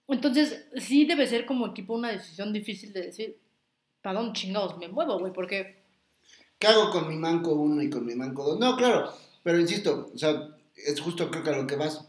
[0.07, 3.39] Entonces, sí debe ser como equipo una decisión difícil de decir,
[4.01, 5.33] ¿para dónde chingados me muevo, güey?
[5.33, 5.83] Porque,
[6.59, 8.59] ¿Qué hago con mi manco 1 y con mi manco 2?
[8.59, 9.11] No, claro,
[9.43, 12.07] pero insisto, o sea, es justo creo que a lo que vas.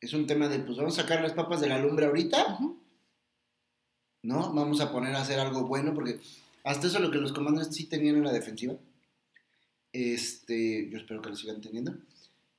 [0.00, 2.58] Es un tema de, pues vamos a sacar las papas de la lumbre ahorita,
[4.22, 4.52] ¿no?
[4.52, 6.20] Vamos a poner a hacer algo bueno, porque
[6.64, 8.74] hasta eso lo que los comandantes sí tenían en la defensiva.
[9.92, 11.94] Este, yo espero que lo sigan teniendo.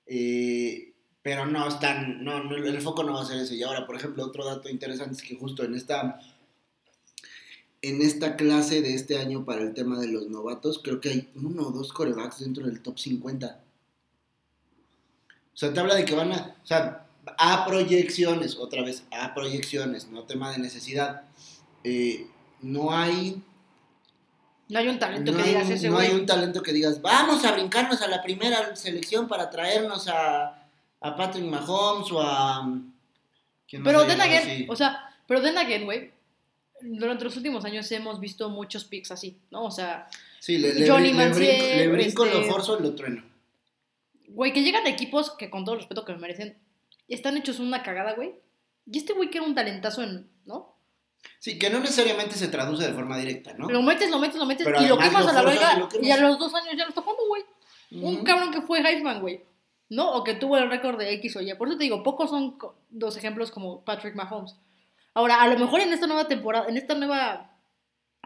[0.07, 0.93] Eh,
[1.27, 3.55] pero no están, no, no, el foco no va a ser ese.
[3.55, 6.21] Y ahora, por ejemplo, otro dato interesante es que justo en esta,
[7.81, 11.29] en esta clase de este año para el tema de los novatos, creo que hay
[11.35, 13.59] uno o dos corebacks dentro del top 50.
[15.53, 19.33] O sea, te habla de que van a, o sea, a proyecciones, otra vez, a
[19.33, 21.23] proyecciones, no tema de necesidad.
[21.83, 22.25] Eh,
[22.61, 23.43] no hay
[24.69, 26.07] no hay un talento no que digas ese, no güey.
[26.07, 30.56] hay un talento que digas, vamos a brincarnos a la primera selección para traernos a,
[31.01, 32.65] a Patrick Mahomes o a...
[33.67, 36.11] ¿quién más Pero then No, again, o sea, pero then again, güey,
[36.81, 39.65] durante los últimos años hemos visto muchos picks así, ¿no?
[39.65, 40.07] O sea,
[40.39, 43.23] Sí, le, le, Johnny le brinco, le brinco, lo este- forzo, lo trueno.
[44.29, 46.57] güey, que llegan equipos que con todo el respeto que me merecen,
[47.07, 48.33] están hechos una cagada, güey.
[48.85, 50.73] Y este güey que era un talentazo en, ¿no?
[51.39, 53.69] Sí, que no necesariamente se traduce de forma directa, ¿no?
[53.69, 55.77] Lo metes, lo metes, lo metes, Pero y lo quemas lo a la y verga,
[55.77, 57.43] lo y a los dos años ya lo está jugando, güey.
[57.91, 59.41] Un cabrón que fue Heisman, güey.
[59.89, 60.11] ¿No?
[60.13, 61.53] O que tuvo el récord de X o Y.
[61.55, 62.57] Por eso te digo, pocos son
[62.89, 64.55] dos ejemplos como Patrick Mahomes.
[65.13, 67.51] Ahora, a lo mejor en esta nueva temporada, en esta nueva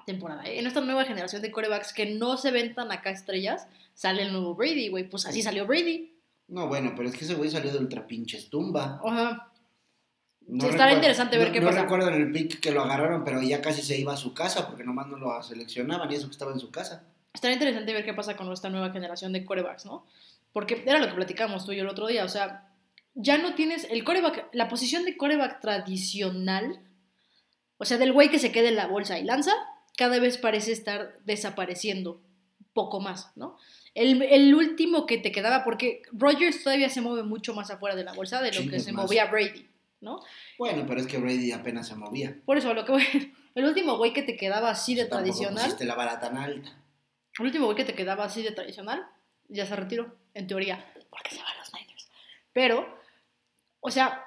[0.06, 0.60] temporada, ¿eh?
[0.60, 4.32] en esta nueva generación de corebacks que no se ven tan acá estrellas, sale el
[4.32, 5.08] nuevo Brady, güey.
[5.10, 6.18] Pues así salió Brady.
[6.48, 9.00] No, bueno, pero es que ese güey salió de ultra pinches tumba.
[9.06, 9.48] Ajá.
[10.48, 11.84] No Estará interesante ver no- qué no pasa.
[11.84, 14.68] recuerdo en el pick que lo agarraron, pero ya casi se iba a su casa
[14.68, 17.04] porque nomás no lo seleccionaban y eso que estaba en su casa.
[17.34, 20.06] Estaría interesante ver qué pasa con esta nueva generación de corebacks, ¿no?
[20.54, 22.26] Porque era lo que platicamos tú y yo el otro día.
[22.26, 22.72] O sea,
[23.14, 26.82] ya no tienes el coreback, la posición de coreback tradicional,
[27.78, 29.54] o sea, del güey que se queda en la bolsa y lanza,
[29.98, 32.22] cada vez parece estar desapareciendo
[32.74, 33.58] poco más, ¿no?
[33.94, 38.06] El, el último que te quedaba, porque Rogers todavía se mueve mucho más afuera de
[38.06, 39.06] la bolsa de lo que se más.
[39.06, 39.68] movía Brady,
[40.00, 40.22] ¿no?
[40.58, 42.40] Bueno, pero es que Brady apenas se movía.
[42.46, 43.04] Por eso, lo que voy...
[43.54, 46.70] El último güey que te quedaba así de Tampoco tradicional, la vara tan alta.
[47.38, 49.06] el último güey que te quedaba así de tradicional,
[49.50, 52.10] ya se retiró, en teoría, porque se van los Niners.
[52.54, 52.88] Pero,
[53.80, 54.26] o sea,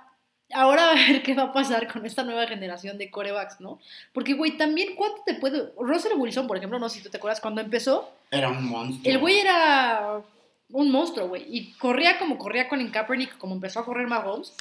[0.52, 3.80] ahora a ver qué va a pasar con esta nueva generación de corebacks, ¿no?
[4.12, 5.72] Porque, güey, también, ¿cuánto te puede...?
[5.78, 9.10] Russell Wilson, por ejemplo, no sé si tú te acuerdas, cuando empezó, Era un monstruo.
[9.12, 10.22] el güey era
[10.70, 11.44] un monstruo, güey.
[11.48, 14.54] Y corría como corría Colin Kaepernick, como empezó a correr Mahomes.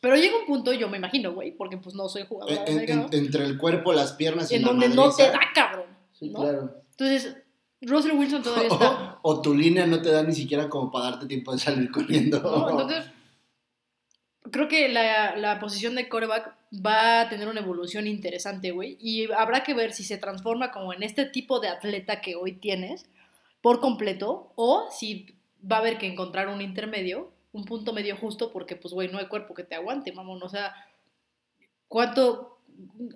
[0.00, 3.08] Pero llega un punto, yo me imagino, güey, porque pues no soy jugador En- en-
[3.12, 5.32] entre el cuerpo, las piernas y en la donde no te madriza.
[5.32, 5.86] da, cabrón.
[6.18, 6.40] Sí, ¿no?
[6.40, 6.74] claro.
[6.92, 7.36] Entonces,
[7.82, 9.18] Russell Wilson todavía está...
[9.22, 11.90] O, o tu línea no te da ni siquiera como para darte tiempo de salir
[11.90, 12.40] corriendo.
[12.40, 12.70] ¿no?
[12.70, 13.10] Entonces,
[14.50, 18.96] creo que la, la posición de coreback va a tener una evolución interesante, güey.
[19.00, 22.52] Y habrá que ver si se transforma como en este tipo de atleta que hoy
[22.52, 23.06] tienes
[23.60, 25.34] por completo o si
[25.70, 29.18] va a haber que encontrar un intermedio, un punto medio justo, porque, pues, güey, no
[29.18, 30.42] hay cuerpo que te aguante, mamón.
[30.42, 30.74] O sea,
[31.88, 32.58] ¿cuánto?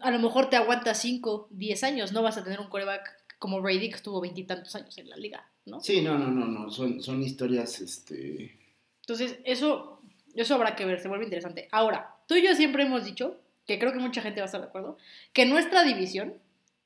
[0.01, 2.13] A lo mejor te aguanta 5, 10 años.
[2.13, 5.47] No vas a tener un coreback como Brady que estuvo veintitantos años en la liga,
[5.67, 5.79] ¿no?
[5.79, 6.71] Sí, no, no, no, no.
[6.71, 8.57] Son, son historias, este.
[9.03, 10.01] Entonces, eso,
[10.35, 11.69] eso habrá que ver, se vuelve interesante.
[11.71, 14.63] Ahora, tú y yo siempre hemos dicho, que creo que mucha gente va a estar
[14.63, 14.97] de acuerdo,
[15.35, 16.33] que nuestra división,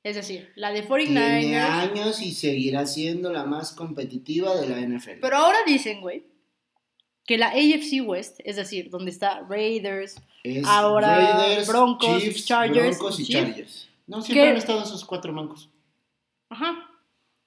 [0.03, 4.81] es decir, la de Tiene 49ers, años y seguirá siendo la más competitiva de la
[4.81, 5.21] NFL.
[5.21, 6.25] pero ahora dicen, güey,
[7.25, 13.21] que la AFC West, es decir, donde está Raiders, es ahora Broncos, Chiefs, Chargers, Broncos
[13.21, 13.47] y Chiefs.
[13.47, 13.88] Chargers.
[14.09, 14.51] No, siempre ¿Qué?
[14.51, 15.68] han estado esos cuatro mancos.
[16.50, 16.90] Ajá,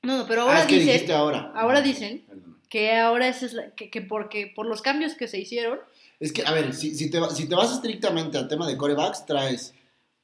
[0.03, 1.51] no, no, pero Ah, ahora dicen ahora.
[1.55, 2.57] ahora No, dicen- perdón.
[2.69, 5.79] que ahora es la- que, que porque por los cambios que se hicieron,
[6.19, 9.25] Es que, a ver, si, si te, si te vas estrictamente al tema de corebacks,
[9.25, 9.73] traes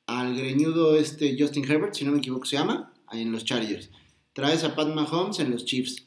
[0.06, 3.90] al greñudo este Justin Herbert, si no me equivoco se llama, ahí en los Chargers.
[4.34, 6.06] Traes a Pat Mahomes en los Chiefs.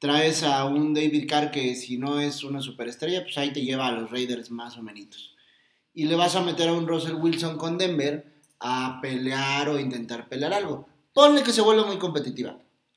[0.00, 3.86] Traes a un David Carr que si no es una superestrella, pues ahí te lleva
[3.86, 5.36] a los Raiders más o menos.
[5.94, 8.26] Y le vas a meter a un Russell Wilson con Denver
[8.58, 10.88] a pelear o intentar pelear algo.
[11.12, 12.56] Ponle que se vuelva muy competitiva.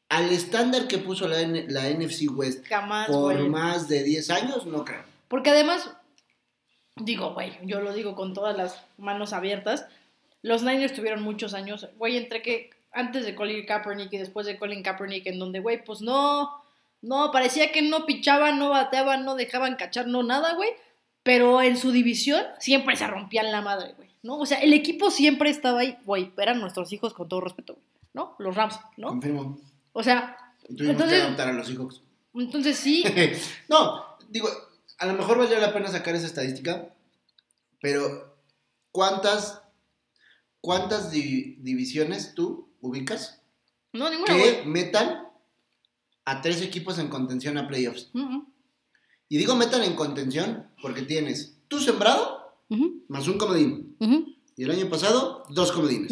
[0.10, 4.66] Al estándar que puso la, N- la NFC West jamás, por más de 10 años,
[4.66, 5.04] no creo.
[5.28, 5.90] Porque además,
[6.96, 9.88] digo, güey, yo lo digo con todas las manos abiertas.
[10.42, 14.58] Los Niners tuvieron muchos años, güey, entre que antes de Colin Kaepernick y después de
[14.58, 16.52] Colin Kaepernick, en donde, güey, pues no,
[17.02, 20.70] no, parecía que no pichaban, no bateaban, no dejaban cachar, no nada, güey.
[21.24, 24.38] Pero en su división siempre se rompían la madre, güey, ¿no?
[24.38, 27.86] O sea, el equipo siempre estaba ahí, güey, eran nuestros hijos con todo respeto, güey,
[28.16, 28.36] ¿no?
[28.40, 29.10] Los Rams, ¿no?
[29.10, 29.60] Confirmo.
[29.94, 30.36] O sea,
[30.68, 32.02] Tuvimos Entonces- que adoptar a los hijos.
[32.34, 33.04] entonces sí,
[33.70, 34.50] no, digo,
[34.98, 36.90] a lo mejor valdría la pena sacar esa estadística,
[37.80, 38.36] pero
[38.92, 39.62] ¿cuántas,
[40.62, 43.42] cuántas di- divisiones tú ubicas
[43.94, 45.28] no, ninguna, que metan
[46.26, 48.10] a tres equipos en contención a playoffs?
[49.30, 52.58] Y digo metan en contención porque tienes tu sembrado
[53.08, 53.96] más un comodín.
[54.58, 56.12] Y el año pasado, dos comodines.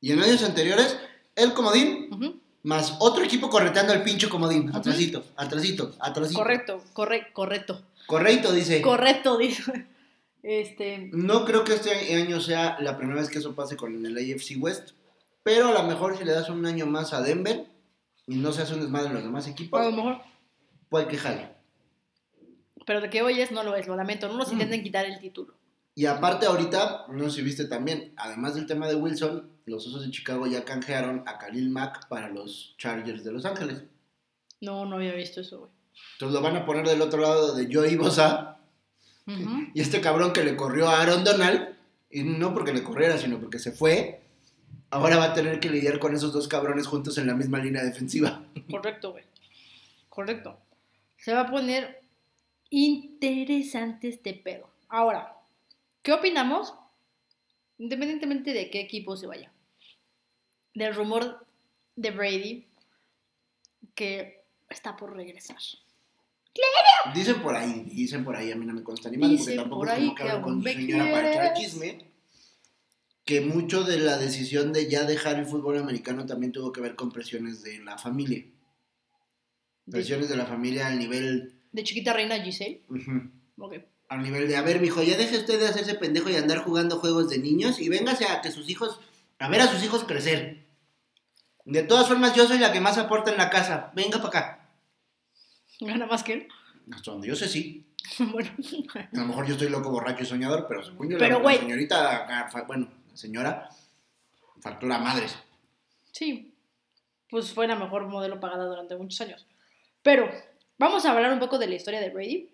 [0.00, 0.98] Y en años anteriores,
[1.36, 4.70] el comodín más otro equipo correteando al pinche comodín.
[4.74, 6.38] Atrasito, atrasito, atrasito.
[6.38, 7.82] Correcto, corre, correcto.
[8.06, 8.80] Correcto, dice.
[8.82, 9.86] Correcto, dice.
[10.42, 11.08] Este.
[11.12, 14.56] No creo que este año sea la primera vez que eso pase con el AFC
[14.60, 14.90] West,
[15.44, 17.64] pero a lo mejor si le das un año más a Denver
[18.26, 20.18] y no se hace un desmadre en los demás equipos, A lo mejor.
[20.88, 21.48] puede que jale.
[22.86, 24.26] Pero de que hoy es, no lo es, lo lamento.
[24.28, 24.52] No nos Mm.
[24.54, 25.54] intenten quitar el título.
[25.94, 30.04] Y aparte ahorita, no sé si viste también, además del tema de Wilson, los Osos
[30.04, 33.84] de Chicago ya canjearon a Khalil Mack para los Chargers de Los Ángeles.
[34.60, 35.70] No, no había visto eso, güey.
[36.14, 38.58] Entonces lo van a poner del otro lado de Joey Bosa
[39.74, 41.76] y este cabrón que le corrió a Aaron Donald,
[42.10, 44.22] y no porque le corriera, sino porque se fue,
[44.90, 47.84] ahora va a tener que lidiar con esos dos cabrones juntos en la misma línea
[47.84, 48.44] defensiva.
[48.70, 49.24] Correcto, güey.
[50.08, 50.58] Correcto.
[51.18, 52.02] Se va a poner
[52.70, 54.68] interesante este pedo.
[54.88, 55.31] Ahora,
[56.02, 56.74] ¿qué opinamos?
[57.78, 59.52] Independientemente de qué equipo se vaya.
[60.74, 61.46] Del rumor
[61.96, 62.66] de Brady
[63.94, 65.58] que está por regresar.
[67.14, 69.80] Dicen por ahí, dicen por ahí, a mí no me consta ni mal, porque tampoco
[69.80, 72.10] por ahí como que hablo con me señora para echar chisme,
[73.24, 76.94] que mucho de la decisión de ya dejar el fútbol americano también tuvo que ver
[76.94, 78.44] con presiones de la familia.
[79.86, 82.82] De, Presiones de la familia al nivel, de chiquita reina Giselle.
[82.88, 83.74] ujú, Ok.
[84.12, 86.98] Al nivel de, a ver, mijo, ya deje usted de hacerse pendejo y andar jugando
[86.98, 89.00] juegos de niños y véngase a que sus hijos,
[89.38, 90.66] a ver a sus hijos crecer.
[91.64, 93.90] De todas formas, yo soy la que más aporta en la casa.
[93.94, 94.68] Venga para acá.
[95.80, 96.48] Gana más que él.
[96.92, 97.86] Hasta donde yo sé, sí.
[98.18, 98.50] bueno.
[98.94, 101.58] A lo mejor yo estoy loco, borracho y soñador, pero según yo, Pero, la, la
[101.58, 103.70] señorita, ah, bueno, la señora,
[104.60, 105.38] factura madres.
[106.10, 106.52] Sí,
[107.30, 109.46] pues fue la mejor modelo pagada durante muchos años.
[110.02, 110.30] Pero
[110.76, 112.51] vamos a hablar un poco de la historia de Brady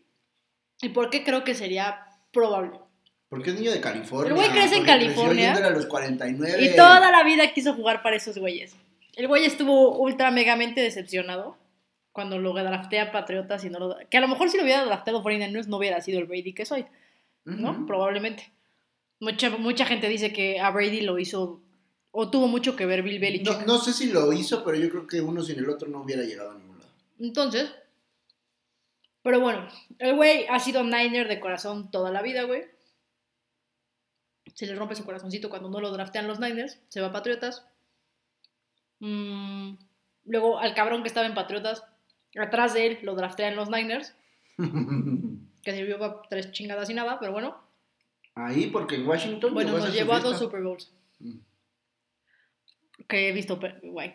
[0.80, 2.78] y por qué creo que sería probable.
[3.28, 4.28] Porque es niño de California.
[4.28, 5.54] El güey crece en California.
[5.54, 6.64] a los 49.
[6.64, 8.74] Y toda la vida quiso jugar para esos güeyes.
[9.16, 11.56] El güey estuvo ultra megamente decepcionado
[12.12, 13.96] cuando lo draftea Patriotas y no lo...
[14.08, 16.64] Que a lo mejor si lo hubiera drafteado 49ers no hubiera sido el Brady que
[16.64, 16.86] soy,
[17.44, 17.72] ¿no?
[17.72, 17.86] Ujú.
[17.86, 18.50] Probablemente.
[19.20, 21.60] Mucha, mucha gente dice que a Brady lo hizo
[22.10, 23.60] o tuvo mucho que ver Bill Belichick.
[23.60, 26.02] No, no sé si lo hizo, pero yo creo que uno sin el otro no
[26.02, 26.90] hubiera llegado a ningún lado.
[27.20, 27.70] Entonces,
[29.28, 29.68] pero bueno,
[29.98, 32.64] el güey ha sido Niner de corazón toda la vida, güey.
[34.54, 37.66] Se le rompe su corazoncito cuando no lo draftean los Niners, se va a Patriotas.
[39.00, 39.74] Mm,
[40.24, 41.84] luego al cabrón que estaba en Patriotas,
[42.38, 44.16] atrás de él lo draftean los Niners,
[45.62, 47.58] que sirvió para tres chingadas y nada, pero bueno.
[48.34, 49.52] Ahí, porque en Washington.
[49.52, 50.38] Bueno, nos llevó a dos.
[50.38, 50.90] Super Bowls.
[51.18, 51.40] Mm.
[53.06, 54.14] que he visto, guay,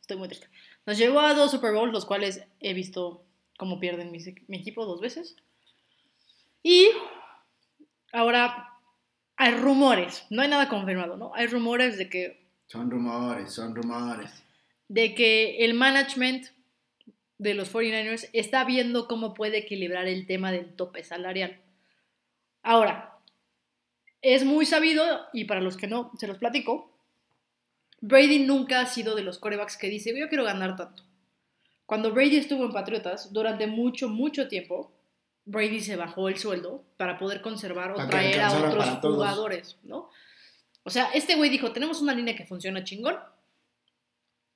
[0.00, 0.48] estoy muy triste.
[0.86, 3.26] Nos llevó a dos Super Bowls, los cuales he visto
[3.56, 4.18] cómo pierden mi,
[4.56, 5.36] equipo dos veces.
[6.62, 6.88] Y
[8.12, 8.70] ahora
[9.36, 11.34] hay rumores, no hay nada confirmado, ¿no?
[11.34, 14.42] Hay rumores de que, Son rumores, son rumores.
[14.88, 16.48] de que el management
[17.38, 21.60] de los 49ers está viendo cómo puede equilibrar el tema del tope salarial.
[22.62, 23.18] Ahora,
[24.22, 26.90] es muy sabido, y para los que no, se los platico,
[28.00, 31.04] Brady nunca ha sido de los corebacks que dice, yo quiero ganar tanto.
[31.86, 34.92] Cuando Brady estuvo en Patriotas, durante mucho, mucho tiempo,
[35.44, 40.10] Brady se bajó el sueldo para poder conservar o Para traer a otros jugadores, ¿no?
[40.82, 43.16] O sea, este güey dijo, tenemos una línea que funciona chingón,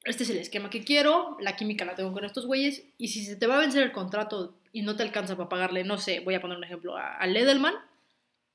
[0.05, 3.25] este es el esquema que quiero, la química la tengo con estos güeyes, y si
[3.25, 6.21] se te va a vencer el contrato y no te alcanza para pagarle, no sé,
[6.21, 7.75] voy a poner un ejemplo, a, a Ledelman,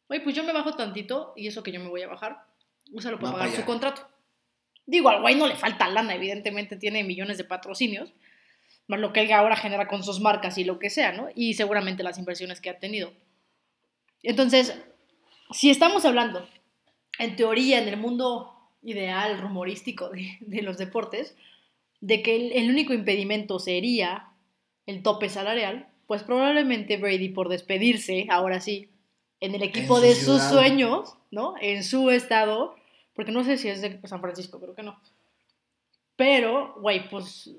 [0.07, 2.45] oye, pues yo me bajo tantito, y eso que yo me voy a bajar,
[2.91, 4.07] úsalo para pagar pa' su contrato.
[4.86, 8.13] Digo, al güey no le falta lana, evidentemente tiene millones de patrocinios,
[8.88, 11.29] más lo que él ahora genera con sus marcas y lo que sea, ¿no?
[11.36, 13.11] Y seguramente las inversiones que ha tenido.
[14.23, 14.77] Entonces,
[15.51, 16.47] si estamos hablando,
[17.19, 21.36] en teoría, en el mundo ideal, rumorístico de, de los deportes,
[22.01, 24.29] de que el, el único impedimento sería
[24.86, 28.89] el tope salarial, pues probablemente Brady por despedirse, ahora sí,
[29.39, 31.55] en el equipo su de sus sueños, ¿no?
[31.59, 32.75] En su estado,
[33.13, 34.99] porque no sé si es de San Francisco, creo que no.
[36.15, 37.51] Pero, güey, pues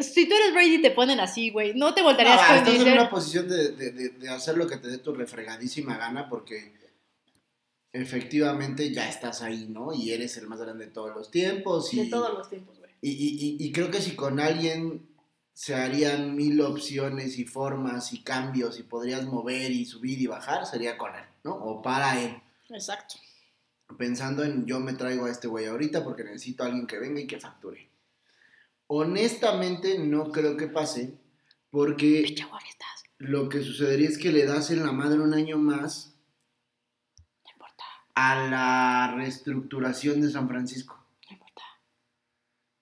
[0.00, 2.74] si tú eres Brady te ponen así, güey, no te No, voltarías va, con estás
[2.86, 6.28] en una posición de, de- de- de hacer lo que te dé tu refregadísima gana
[6.28, 6.72] porque
[7.92, 9.92] efectivamente ya estás ahí, ¿no?
[9.92, 11.92] Y eres el más grande de todos los tiempos.
[11.94, 12.90] Y, de todos los tiempos, güey.
[13.00, 15.06] y, y- y- y creo que si con alguien
[15.54, 20.66] se harían mil opciones y formas y cambios y podrías mover y subir y bajar,
[20.66, 21.54] sería con él, ¿no?
[21.54, 22.36] O para él.
[22.68, 23.14] Exacto.
[23.96, 27.20] Pensando en yo me traigo a este güey ahorita porque necesito a alguien que venga
[27.20, 27.88] y que facture.
[28.88, 31.18] Honestamente no creo que pase
[31.70, 32.36] porque
[33.18, 36.16] lo que sucedería es que le das en la madre un año más
[37.44, 37.84] no importa,
[38.14, 41.04] a la reestructuración de San Francisco.
[41.28, 41.62] no importa.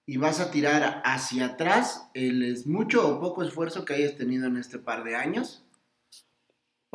[0.05, 4.57] Y vas a tirar hacia atrás el mucho o poco esfuerzo que hayas tenido en
[4.57, 5.65] este par de años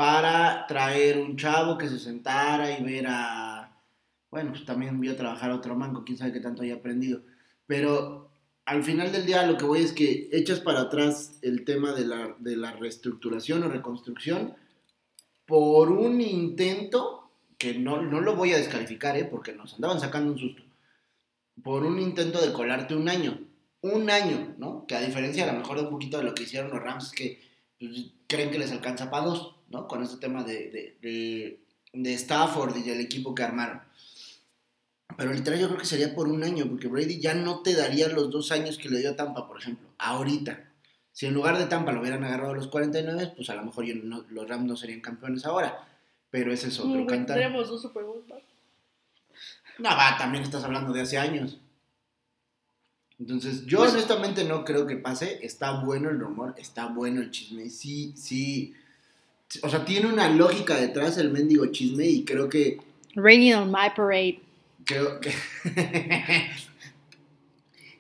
[0.01, 3.83] para traer un chavo que se sentara y ver a...
[4.31, 7.23] Bueno, pues también vio trabajar a otro manco, quién sabe qué tanto haya aprendido.
[7.67, 8.30] Pero
[8.71, 12.05] al final del día lo que voy es que echas para atrás el tema de
[12.07, 14.55] la, de la reestructuración o reconstrucción
[15.45, 19.25] por un intento que no, no lo voy a descalificar, ¿eh?
[19.25, 20.63] porque nos andaban sacando un susto,
[21.65, 23.41] por un intento de colarte un año.
[23.81, 24.87] Un año, ¿no?
[24.87, 27.11] Que a diferencia a lo mejor de un poquito de lo que hicieron los Rams,
[27.11, 27.41] que
[27.77, 29.89] pues, creen que les alcanza para dos, ¿no?
[29.89, 31.61] Con este tema de, de, de,
[31.93, 33.81] de Stafford y del equipo que armaron.
[35.17, 38.09] Pero literal yo creo que sería por un año, porque Brady ya no te daría
[38.09, 40.65] los dos años que le dio a Tampa, por ejemplo, ahorita.
[41.13, 43.85] Si en lugar de Tampa lo hubieran agarrado a los 49, pues a lo mejor
[43.85, 45.87] yo no- los Rams no serían campeones ahora.
[46.31, 47.37] Pero ese es otro güey, cantar.
[47.39, 48.05] Tenemos dos Super.
[49.79, 51.59] No, va, también estás hablando de hace años.
[53.19, 55.41] Entonces, yo Pues- honestamente no creo que pase.
[55.45, 57.69] Está bueno el rumor, está bueno el chisme.
[57.69, 58.75] Sí, sí.
[59.63, 62.79] O sea, tiene una lógica detrás el mendigo chisme y creo que.
[63.17, 64.41] Raining on my parade.
[64.85, 65.33] Creo que.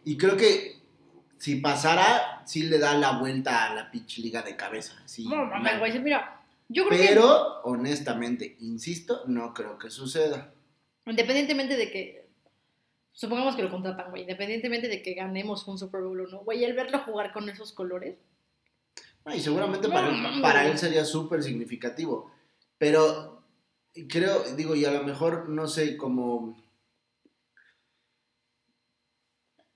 [0.04, 0.80] y creo que
[1.40, 5.02] si pasara, sí le da la vuelta a la pitch liga de cabeza.
[5.06, 10.52] Sí, No, mames, güey, mira, yo creo Pero, honestamente, insisto, no creo que suceda.
[11.06, 12.28] independientemente de que,
[13.12, 16.62] supongamos que lo contratan, güey, independientemente de que ganemos un Super Bowl o no, güey,
[16.62, 18.18] el verlo jugar con esos colores,
[19.24, 22.30] No, y seguramente No, para, para él sería súper significativo.
[22.76, 23.42] Pero
[24.08, 26.69] creo, digo, y a lo mejor, no sé, como...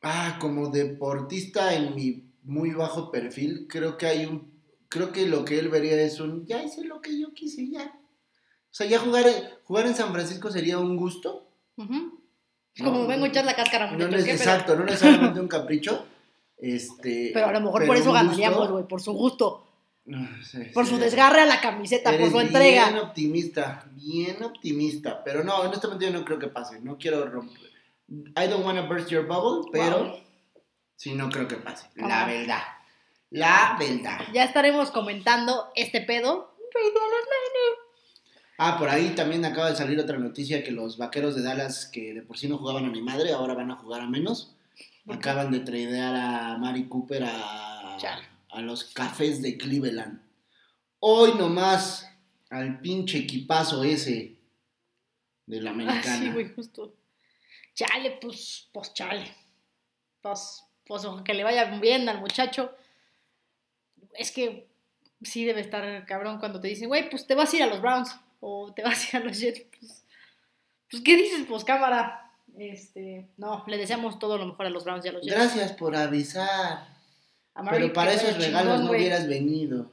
[0.05, 4.53] Ah, como deportista en mi muy bajo perfil, creo que hay un...
[4.89, 6.45] Creo que lo que él vería es un...
[6.47, 7.91] Ya hice lo que yo quise, ya.
[8.71, 9.25] sea, ya jugar,
[9.65, 11.49] jugar en San Francisco sería un gusto.
[11.79, 14.15] Es No, como vengo a echar la cáscara, No muchachos.
[14.15, 14.43] neces- ¿qué pedo?
[14.43, 16.07] exacto, no necesariamente un capricho.
[16.59, 19.67] Este, Pero a lo mejor pero por eso ganaríamos, güey, por su gusto,
[20.05, 22.91] No, sí, por su desgarre a la camiseta, por su entrega.
[22.91, 25.25] Bien optimista, bien optimista.
[25.25, 26.79] Pero no, honestamente yo no creo que pase.
[26.81, 27.71] No quiero romper.
[28.37, 30.21] I don't want to burst your bubble, pero Wow.
[30.97, 31.87] sí no creo que pase.
[31.97, 32.63] La verdad.
[33.31, 34.21] La verdad.
[34.33, 36.55] Ya estaremos comentando este pedo.
[38.59, 42.15] Ah, por ahí también acaba de salir otra noticia que los vaqueros de Dallas, que
[42.15, 44.55] de por sí no jugaban a ni madre, ahora van a jugar a menos.
[45.09, 47.99] Acaban de tradear a Mari Cooper a,
[48.63, 50.21] los cafés de Cleveland.
[51.01, 52.09] Hoy nomás
[52.51, 54.37] al pinche equipazo ese
[55.47, 56.19] de la Ah, americana.
[56.19, 56.95] sí, güey, justo.
[57.75, 59.35] Chale, pues, pues chale.
[60.21, 62.73] Pues, pues que le vaya bien al muchacho.
[64.15, 64.69] Es que
[65.23, 67.81] sí debe estar cabrón cuando te dicen, güey, pues te vas a ir a los
[67.81, 69.67] Browns o te vas a ir a los Jets.
[69.79, 70.05] Pues,
[70.91, 71.47] pues ¿qué dices?
[71.49, 72.21] Pues cámara.
[72.57, 75.35] Este, no, le deseamos todo lo mejor a los Browns y a los Jets.
[75.35, 76.95] Gracias por avisar.
[77.71, 79.91] Pero para esos regalos chingón, no hubieras venido.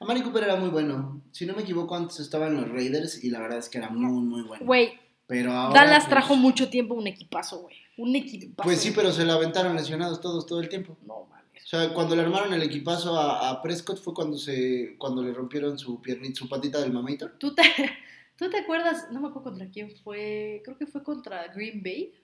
[0.00, 1.22] A Mari Cooper era muy bueno.
[1.32, 3.90] Si no me equivoco, antes estaba en los Raiders y la verdad es que era
[3.90, 4.64] muy, muy bueno.
[4.64, 4.98] Güey,
[5.28, 7.76] Pero ahora, Dallas pues, trajo mucho tiempo un equipazo, güey.
[7.98, 8.66] Un equipazo.
[8.66, 10.96] Pues sí, pero se la aventaron lesionados todos todo el tiempo.
[11.06, 11.62] No mames.
[11.64, 15.34] O sea, cuando le armaron el equipazo a, a Prescott fue cuando se cuando le
[15.34, 17.36] rompieron su piernita, su patita del mamator.
[17.38, 17.62] ¿Tú te,
[18.36, 19.08] ¿Tú te acuerdas?
[19.12, 20.62] No me acuerdo contra quién fue.
[20.64, 22.14] Creo que fue contra Green Bay.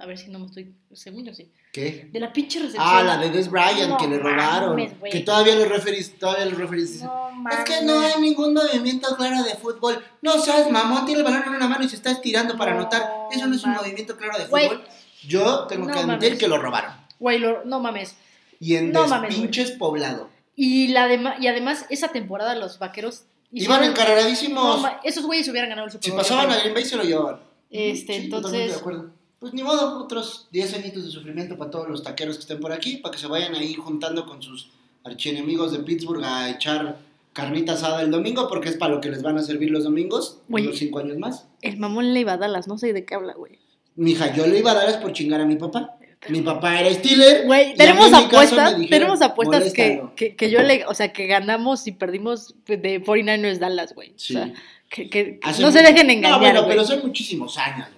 [0.00, 0.74] A ver si no me estoy.
[0.92, 1.50] Según yo sí.
[1.72, 2.08] ¿Qué?
[2.12, 2.84] De la pinche recepción.
[2.86, 4.70] Ah, la de Des Bryant No que le robaron.
[4.70, 7.58] mames, que todavía los referees, todavía dicen, No mames.
[7.58, 10.02] Es que no hay ningún movimiento claro de fútbol.
[10.22, 12.80] No seas mamón, tiene el balón en una mano y se está estirando para No,
[12.80, 13.02] anotar.
[13.32, 13.82] Eso no es un mames.
[13.86, 14.84] movimiento claro de fútbol.
[15.26, 16.38] Yo tengo No que admitir mames.
[16.38, 16.92] que lo robaron.
[17.18, 18.14] Güey, no mames.
[18.60, 20.30] Y en No mames, pinches poblado.
[20.54, 23.24] Y, la dema- y además, esa temporada los vaqueros.
[23.52, 24.84] Iban encargadísimos.
[25.02, 26.18] Esos güeyes hubieran ganado el Super si Bowl.
[26.20, 26.58] pasaban yo a.
[26.58, 27.40] Green Bay se lo llevaban.
[27.70, 29.10] Este, Sí, entonces- de acuerdo.
[29.40, 32.72] Pues ni modo, otros 10 añitos de sufrimiento para todos los taqueros que estén por
[32.72, 34.70] aquí, para que se vayan ahí juntando con sus
[35.04, 36.98] archienemigos de Pittsburgh a echar
[37.32, 40.38] carnita asada el domingo, porque es para lo que les van a servir los domingos,
[40.48, 40.66] Güey.
[40.66, 41.46] unos 5 años más.
[41.62, 43.58] El mamón le iba a Dallas, no sé de qué habla, güey.
[43.94, 45.96] Mija, yo le iba a dar es por chingar a mi papá.
[46.28, 47.46] Mi papá era Steeler.
[47.46, 51.86] Güey, tenemos apuestas, dijeron, tenemos apuestas que, que, que yo le, o sea, que ganamos
[51.86, 54.14] y perdimos de 49ers Dallas, güey.
[54.16, 54.34] Sí.
[54.34, 54.52] O sea,
[54.90, 57.88] que, no se dejen engañar, No, bueno, pero son muchísimos años,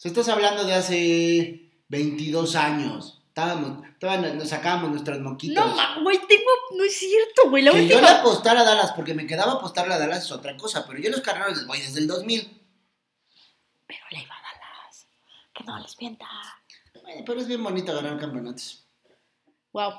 [0.00, 3.22] O sea, estás hablando de hace 22 años.
[3.28, 5.62] Estábamos, todavía nos sacábamos nuestros moquitos.
[5.62, 8.10] No, güey, tengo, no es cierto, güey, la que yo última.
[8.10, 11.10] le apostara a Dallas, porque me quedaba apostarle a Dallas es otra cosa, pero yo
[11.10, 12.40] los carneros les voy desde el 2000.
[13.86, 15.06] Pero le iba a Dallas,
[15.52, 16.26] que no les mienta.
[17.02, 18.86] Bueno, pero es bien bonito ganar campeonatos.
[19.72, 19.92] Wow.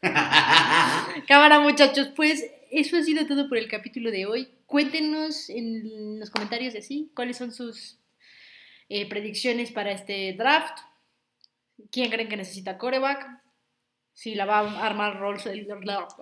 [1.26, 4.48] Cámara, muchachos, pues eso ha sido todo por el capítulo de hoy.
[4.66, 7.98] Cuéntenos en los comentarios de sí cuáles son sus
[8.88, 10.78] eh, predicciones para este draft.
[11.90, 13.42] ¿Quién creen que necesita coreback?
[14.12, 15.66] Si la va a armar Russell,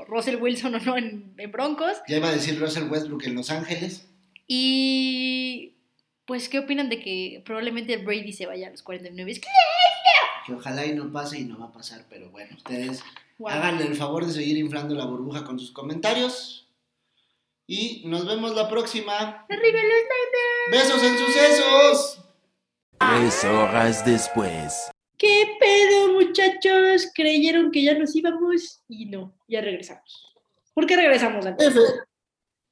[0.07, 1.99] Russell Wilson o no en, en Broncos.
[2.09, 4.09] ya iba a decir Russell Westbrook en Los Ángeles.
[4.47, 5.77] Y
[6.27, 9.31] pues, ¿qué opinan de que probablemente Brady se vaya a los 49?
[9.31, 13.03] Es que, ojalá y no pase y no va a pasar, pero bueno, ustedes
[13.39, 13.51] wow.
[13.51, 16.69] háganle el favor de seguir inflando la burbuja con sus comentarios.
[17.67, 19.47] Y nos vemos la próxima.
[19.49, 22.19] ¡Arriba los Besos en sucesos.
[23.11, 24.91] Tres horas después.
[25.19, 27.11] ¿Qué pedo, muchachos?
[27.15, 30.35] Creyeron que ya nos íbamos y no, ya regresamos.
[30.73, 31.67] ¿Por qué regresamos, Dante?
[31.67, 31.81] F.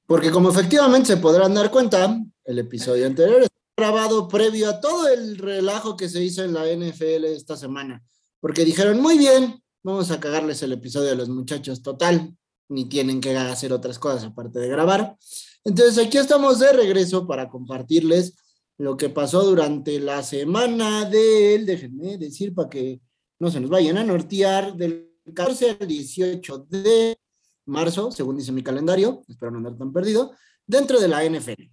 [0.07, 5.09] Porque como efectivamente se podrán dar cuenta, el episodio anterior está grabado previo a todo
[5.09, 8.03] el relajo que se hizo en la NFL esta semana.
[8.41, 12.35] Porque dijeron, muy bien, vamos a cagarles el episodio a los muchachos total,
[12.69, 15.17] ni tienen que hacer otras cosas aparte de grabar.
[15.65, 18.35] Entonces aquí estamos de regreso para compartirles
[18.81, 22.99] lo que pasó durante la semana del, déjenme decir para que
[23.39, 27.19] no se nos vayan a nortear, del 14 al 18 de
[27.67, 30.33] marzo, según dice mi calendario, espero no andar tan perdido,
[30.67, 31.71] dentro de la NFL.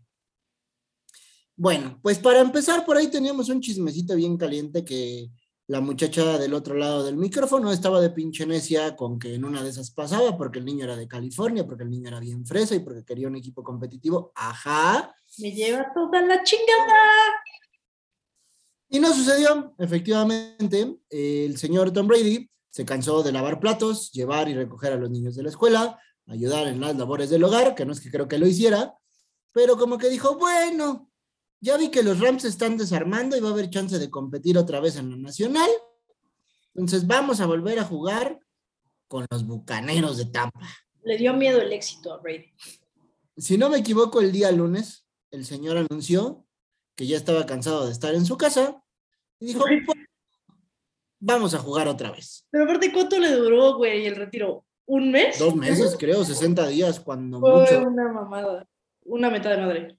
[1.55, 5.29] Bueno, pues para empezar, por ahí teníamos un chismecito bien caliente que
[5.67, 9.61] la muchacha del otro lado del micrófono estaba de pinche necia con que en una
[9.61, 12.73] de esas pasaba porque el niño era de California, porque el niño era bien fresa
[12.73, 14.31] y porque quería un equipo competitivo.
[14.35, 15.13] Ajá.
[15.39, 16.95] Me lleva toda la chingada.
[18.89, 24.53] Y no sucedió, efectivamente, el señor Tom Brady se cansó de lavar platos, llevar y
[24.53, 27.91] recoger a los niños de la escuela, ayudar en las labores del hogar, que no
[27.91, 28.95] es que creo que lo hiciera,
[29.51, 31.06] pero como que dijo, bueno,
[31.59, 34.57] ya vi que los Rams se están desarmando y va a haber chance de competir
[34.57, 35.69] otra vez en la nacional,
[36.73, 38.39] entonces vamos a volver a jugar
[39.07, 40.59] con los Bucaneros de Tampa.
[41.03, 42.53] Le dio miedo el éxito a Brady.
[43.37, 46.45] si no me equivoco, el día lunes, el señor anunció
[46.95, 48.83] que ya estaba cansado de estar en su casa
[49.39, 49.59] y dijo.
[49.85, 49.97] "Pues,
[51.19, 52.45] vamos a jugar otra vez.
[52.49, 54.65] Pero aparte, ¿cuánto le duró, güey, el retiro?
[54.85, 55.37] ¿Un mes?
[55.39, 57.81] Dos meses, creo, 60 días, cuando Fue mucho.
[57.87, 58.67] una mamada.
[59.03, 59.96] Una meta de madre.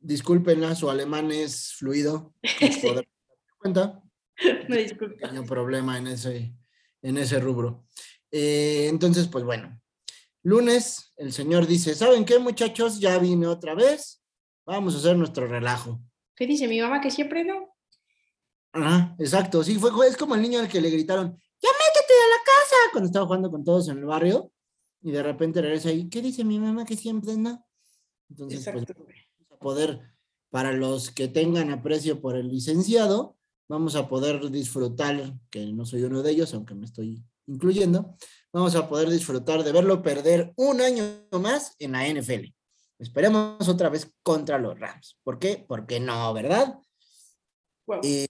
[0.00, 2.34] Discúlpenla, su alemán es fluido.
[2.42, 2.86] Sí.
[2.94, 3.08] darse
[3.58, 4.02] cuenta.
[4.68, 5.16] Me disculpa.
[5.16, 6.54] pequeño problema en ese,
[7.02, 7.86] en ese rubro.
[8.30, 9.80] Eh, entonces, pues bueno,
[10.42, 13.00] lunes el señor dice, ¿saben qué muchachos?
[13.00, 14.22] Ya vine otra vez,
[14.64, 16.00] vamos a hacer nuestro relajo.
[16.34, 17.76] ¿Qué dice mi mamá que siempre no?
[18.72, 22.30] Ajá, exacto, sí, fue, es como el niño al que le gritaron, ya métete a
[22.30, 24.52] la casa, cuando estaba jugando con todos en el barrio,
[25.02, 27.66] y de repente regresa ahí, ¿qué dice mi mamá que siempre no?
[28.28, 29.02] Entonces, pues, Exacto.
[29.02, 29.16] güey.
[29.60, 30.00] Poder,
[30.50, 33.36] para los que tengan aprecio por el licenciado,
[33.68, 38.16] vamos a poder disfrutar, que no soy uno de ellos, aunque me estoy incluyendo,
[38.52, 41.04] vamos a poder disfrutar de verlo perder un año
[41.40, 42.52] más en la NFL.
[42.98, 45.16] Esperemos otra vez contra los Rams.
[45.22, 45.64] ¿Por qué?
[45.66, 46.78] Porque no, ¿verdad?
[48.02, 48.26] Eh,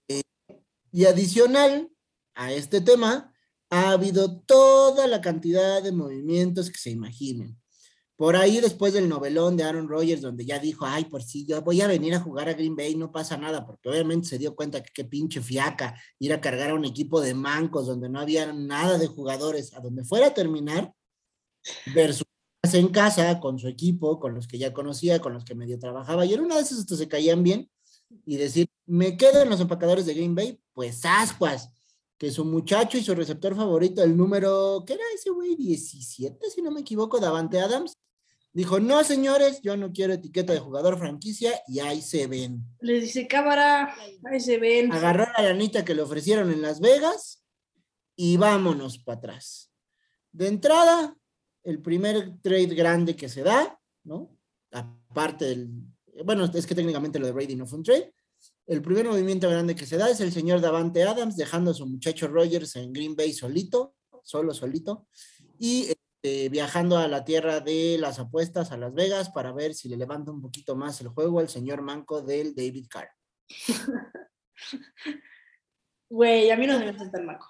[0.92, 1.90] y adicional
[2.34, 3.32] a este tema,
[3.70, 7.60] ha habido toda la cantidad de movimientos que se imaginen.
[8.20, 11.62] Por ahí, después del novelón de Aaron Rodgers, donde ya dijo, ay, por si yo
[11.62, 14.54] voy a venir a jugar a Green Bay, no pasa nada, porque obviamente se dio
[14.54, 18.20] cuenta que qué pinche fiaca ir a cargar a un equipo de mancos donde no
[18.20, 20.92] había nada de jugadores, a donde fuera a terminar,
[21.94, 22.26] versus
[22.70, 26.26] en casa con su equipo, con los que ya conocía, con los que medio trabajaba,
[26.26, 27.70] y en una de esas hasta se caían bien,
[28.26, 31.70] y decir, me quedo en los empacadores de Green Bay, pues ascuas,
[32.18, 35.56] que su muchacho y su receptor favorito, el número, ¿qué era ese güey?
[35.56, 37.96] 17, si no me equivoco, Davante Adams,
[38.52, 42.64] dijo, no señores, yo no quiero etiqueta de jugador franquicia, y ahí se ven.
[42.80, 43.94] Les dice, cámara,
[44.30, 44.92] ahí se ven.
[44.92, 47.44] Agarró la lanita que le ofrecieron en Las Vegas,
[48.16, 49.72] y vámonos para atrás.
[50.32, 51.16] De entrada,
[51.64, 54.36] el primer trade grande que se da, ¿no?
[54.72, 55.70] Aparte del,
[56.24, 58.12] bueno, es que técnicamente lo de Brady no fue un trade.
[58.66, 61.86] El primer movimiento grande que se da es el señor Davante Adams dejando a su
[61.86, 65.06] muchacho Rogers en Green Bay solito, solo solito,
[65.58, 65.88] y
[66.22, 69.96] este, viajando a la tierra de las apuestas a Las Vegas para ver si le
[69.96, 73.08] levanta un poquito más el juego al señor manco del David Carr.
[76.10, 77.46] Güey, a mí no me hace tan maco.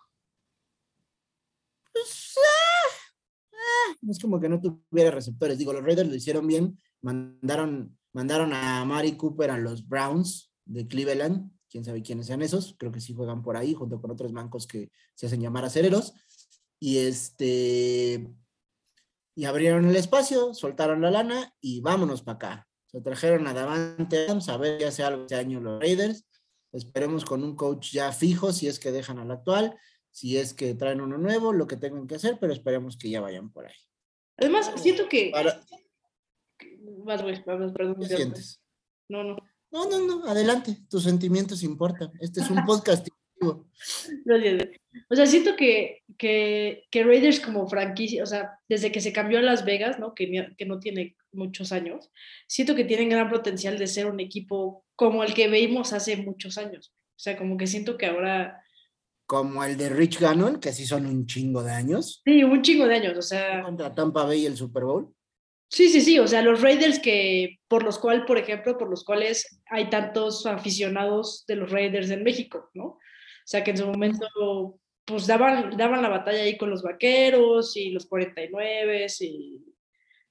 [1.92, 2.90] Pues, ah,
[3.54, 5.58] ah, no es como que no tuviera receptores.
[5.58, 6.78] Digo, los Raiders lo hicieron bien.
[7.02, 11.50] Mandaron, mandaron a Mari Cooper a los Browns de Cleveland.
[11.68, 12.76] Quién sabe quiénes sean esos.
[12.78, 16.14] Creo que sí juegan por ahí, junto con otros bancos que se hacen llamar acereros.
[16.78, 18.30] Y este.
[19.34, 22.68] Y abrieron el espacio, soltaron la lana y vámonos para acá.
[22.86, 26.26] Se trajeron a Davante Adams a ver qué hace algo este año los Raiders.
[26.72, 29.76] Esperemos con un coach ya fijo, si es que dejan al actual
[30.10, 33.20] si es que traen uno nuevo, lo que tengan que hacer, pero esperemos que ya
[33.20, 33.74] vayan por ahí.
[34.36, 35.30] Además, siento que.
[35.32, 35.60] Para-
[37.74, 37.96] perdón.
[38.00, 38.60] ¿Qué te- sientes?
[39.08, 39.36] No, no.
[39.72, 42.10] No, no, no, adelante, tus sentimientos importan.
[42.20, 43.06] Este es un podcast.
[44.24, 44.79] Gracias.
[45.08, 49.38] O sea, siento que, que, que Raiders como franquicia, o sea, desde que se cambió
[49.38, 50.14] a Las Vegas, ¿no?
[50.14, 52.10] Que, que no tiene muchos años,
[52.48, 56.58] siento que tienen gran potencial de ser un equipo como el que veíamos hace muchos
[56.58, 56.92] años.
[56.92, 58.62] O sea, como que siento que ahora,
[59.26, 62.20] Como el de Rich Gannon, que sí son un chingo de años.
[62.24, 65.14] sí, un chingo de años, o sea, Contra Tampa Bay el Super Bowl.
[65.70, 69.04] sí, sí, sí, o sea, los Raiders que, por los cuales, por ejemplo, por los
[69.04, 72.98] cuales hay tantos aficionados de los Raiders en México, ¿no?
[73.50, 77.76] O sea, que en su momento, pues daban, daban la batalla ahí con los vaqueros
[77.76, 79.64] y los 49 y...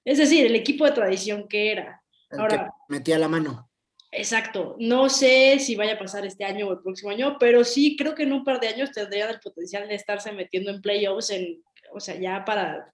[0.05, 2.01] Es decir, el equipo de tradición que era.
[2.29, 3.69] El Ahora- que metía la mano.
[4.09, 4.77] Exacto.
[4.79, 8.15] No sé si vaya a pasar este año o el próximo año, pero sí creo
[8.15, 11.61] que en un par de años tendrían el potencial de estarse metiendo en playoffs, en,
[11.93, 12.93] o sea, ya para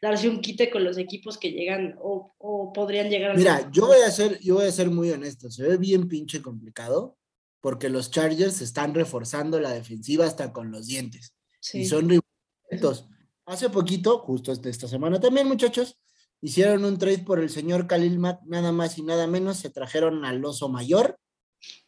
[0.00, 3.88] darse un quite con los equipos que llegan o, o podrían llegar a Mira, yo
[3.88, 5.50] voy a ser, yo voy a ser muy honesto.
[5.50, 7.16] Se ve bien pinche complicado
[7.64, 11.34] porque los Chargers están reforzando la defensiva hasta con los dientes.
[11.60, 11.78] Sí.
[11.78, 13.08] y son rivalitos.
[13.46, 15.98] Hace poquito, justo este- esta semana también, muchachos,
[16.42, 20.26] hicieron un trade por el señor Khalil Mack, nada más y nada menos, se trajeron
[20.26, 21.18] al oso mayor,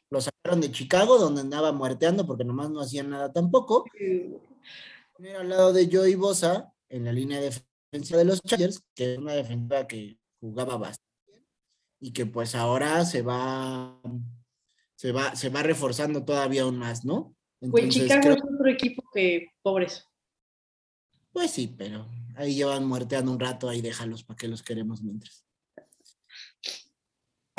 [0.09, 3.85] lo sacaron de Chicago, donde andaba muerteando porque nomás no hacían nada tampoco,
[5.13, 7.51] Poner al lado de Joey Bosa, en la línea de
[7.93, 11.47] defensa de los Chargers, que es una defensa que jugaba bastante bien,
[12.01, 14.01] y que pues ahora se va,
[14.97, 17.35] se va, se va reforzando todavía aún más, ¿no?
[17.61, 20.05] Entonces, Chicago creo- es otro equipo que pobres.
[21.33, 25.45] Pues sí, pero ahí llevan muerteando un rato, ahí déjalos, ¿para qué los queremos mientras?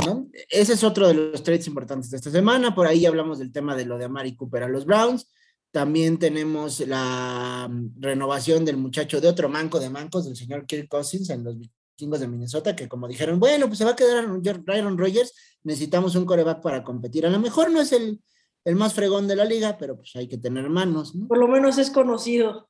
[0.06, 0.30] ¿No?
[0.50, 2.74] Ese es otro de los trades importantes de esta semana.
[2.74, 5.28] Por ahí hablamos del tema de lo de Amari Cooper a los Browns.
[5.72, 10.88] También tenemos la mm, renovación del muchacho de otro manco de mancos, del señor Kirk
[10.88, 14.26] Cousins en los vikingos de Minnesota, que como dijeron, bueno, pues se va a quedar
[14.26, 15.34] Aaron Rodgers,
[15.68, 17.26] necesitamos un coreback para competir.
[17.26, 18.22] A lo mejor no es el,
[18.64, 21.28] el más fregón de la liga, pero pues hay que tener manos, ¿no?
[21.28, 22.70] Por lo menos es conocido,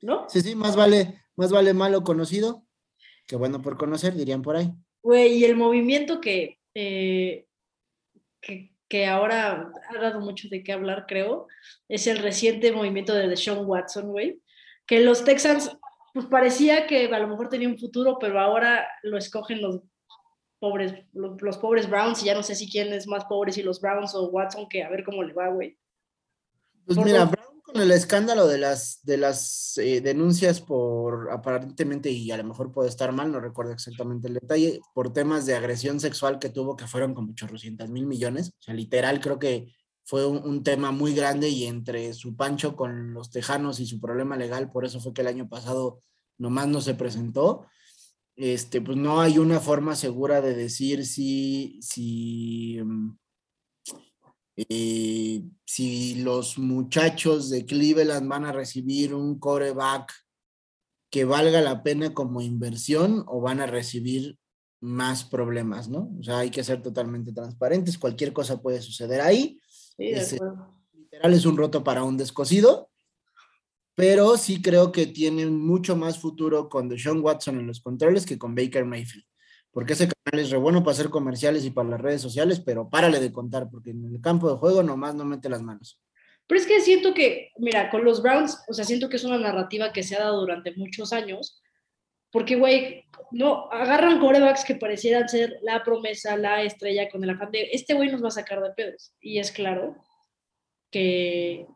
[0.00, 0.26] ¿no?
[0.28, 2.64] Sí, sí, más vale, más vale malo conocido
[3.26, 4.72] que bueno por conocer, dirían por ahí.
[5.02, 7.46] Güey, y el movimiento que, eh,
[8.40, 11.46] que, que ahora ha dado mucho de qué hablar, creo,
[11.88, 14.40] es el reciente movimiento de Deshaun Watson, güey,
[14.86, 15.76] que los Texans,
[16.12, 19.80] pues parecía que a lo mejor tenía un futuro, pero ahora lo escogen los
[20.64, 23.62] pobres, los, los pobres Browns, y ya no sé si quién es más pobre, si
[23.62, 25.76] los Browns o Watson, que a ver cómo le va, güey.
[26.86, 31.30] Pues Por mira, lo- Brown con el escándalo de las, de las eh, denuncias por
[31.30, 35.44] aparentemente, y a lo mejor puede estar mal, no recuerdo exactamente el detalle, por temas
[35.46, 38.52] de agresión sexual que tuvo, que fueron como 800 mil millones.
[38.60, 42.76] O sea, literal, creo que fue un, un tema muy grande y entre su pancho
[42.76, 46.02] con los tejanos y su problema legal, por eso fue que el año pasado
[46.38, 47.66] nomás no se presentó.
[48.36, 53.16] Este, pues no hay una forma segura de decir si, si, mm,
[54.56, 60.12] eh, si los muchachos de Cleveland van a recibir un coreback
[61.10, 64.36] que valga la pena como inversión o van a recibir
[64.80, 66.10] más problemas, ¿no?
[66.18, 69.60] O sea, hay que ser totalmente transparentes, cualquier cosa puede suceder ahí.
[69.96, 70.38] Sí.
[70.92, 72.90] Literal es un roto para un descosido,
[73.94, 78.38] pero sí creo que tiene mucho más futuro con Deshaun Watson en los controles que
[78.38, 79.24] con Baker Mayfield.
[79.70, 82.88] Porque ese canal es re bueno para hacer comerciales y para las redes sociales, pero
[82.88, 86.00] párale de contar, porque en el campo de juego nomás no mete las manos.
[86.46, 89.38] Pero es que siento que, mira, con los Browns, o sea, siento que es una
[89.38, 91.60] narrativa que se ha dado durante muchos años,
[92.30, 97.50] porque, güey, no, agarran corebacks que parecieran ser la promesa, la estrella, con el afán
[97.50, 99.14] de, este güey nos va a sacar de pedos.
[99.20, 99.96] Y es claro
[100.90, 101.66] que,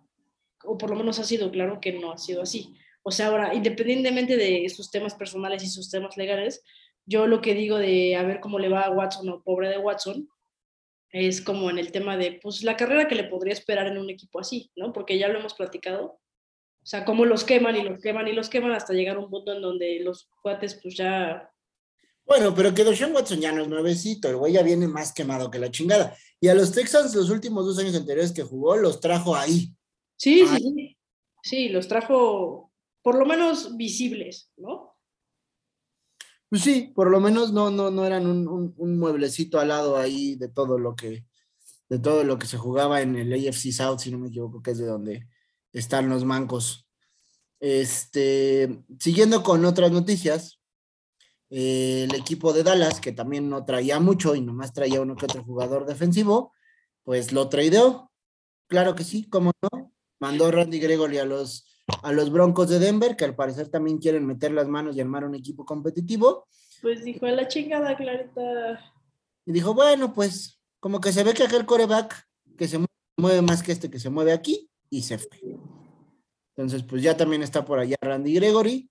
[0.65, 2.75] o por lo menos ha sido claro que no ha sido así.
[3.03, 6.63] O sea, ahora, independientemente de sus temas personales y sus temas legales,
[7.07, 9.79] yo lo que digo de a ver cómo le va a Watson o pobre de
[9.79, 10.29] Watson,
[11.11, 14.11] es como en el tema de, pues, la carrera que le podría esperar en un
[14.11, 14.93] equipo así, ¿no?
[14.93, 16.21] Porque ya lo hemos platicado.
[16.83, 19.31] O sea, cómo los queman y los queman y los queman hasta llegar a un
[19.31, 21.51] punto en donde los cuates, pues ya.
[22.27, 25.51] Bueno, pero que Deshaun Watson ya no es nuevecito, el güey ya viene más quemado
[25.51, 26.15] que la chingada.
[26.41, 29.73] Y a los Texans los últimos dos años anteriores que jugó, los trajo ahí.
[30.19, 30.97] Sí, sí, sí.
[31.43, 34.97] Sí, los trajo por lo menos visibles, ¿no?
[36.51, 39.97] Pues sí, por lo menos no, no, no eran un, un- un mueblecito al lado
[39.97, 41.25] ahí de todo lo que,
[41.89, 44.73] de todo lo que se jugaba en el AFC South, si no me equivoco, que
[44.73, 45.27] es de donde
[45.73, 46.87] están los mancos.
[47.61, 50.61] Este, siguiendo con otras noticias,
[51.51, 55.27] eh, el equipo de Dallas, que también no traía mucho y nomás traía uno que
[55.27, 56.53] otro jugador defensivo,
[57.05, 58.11] pues lo tradeó.
[58.69, 59.88] Claro que sí, cómo no.
[60.21, 61.67] Mandó Randy Gregory a los,
[62.03, 65.25] a los Broncos de Denver, que al parecer también quieren meter las manos y armar
[65.25, 66.47] un equipo competitivo.
[66.83, 68.81] Pues dijo, a la chingada, Clarita.
[69.47, 73.43] Y dijo, bueno, pues como que se ve que aquel coreback que se mue- mueve
[73.43, 75.59] más que este que se mueve aquí, y se fue.
[76.57, 78.91] Entonces, pues ya también está por allá Randy Gregory,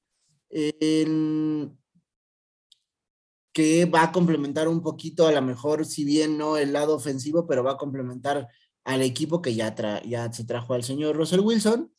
[3.53, 7.45] que va a complementar un poquito, a lo mejor, si bien no el lado ofensivo,
[7.47, 8.47] pero va a complementar
[8.87, 11.91] al equipo que ya, tra- ya se trajo al señor Russell Wilson.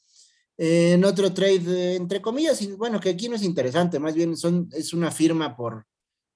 [0.57, 4.36] En otro trade, eh, entre comillas, y bueno, que aquí no es interesante, más bien
[4.36, 5.84] son, es una firma por,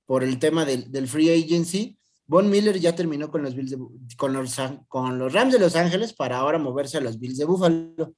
[0.04, 1.98] por el tema del, free agency.
[2.26, 3.76] Von Miller ya terminó con los, Bills
[4.16, 4.56] con, los,
[4.88, 8.14] con los Rams de Los Ángeles para ahora moverse a los Bills de Buffalo.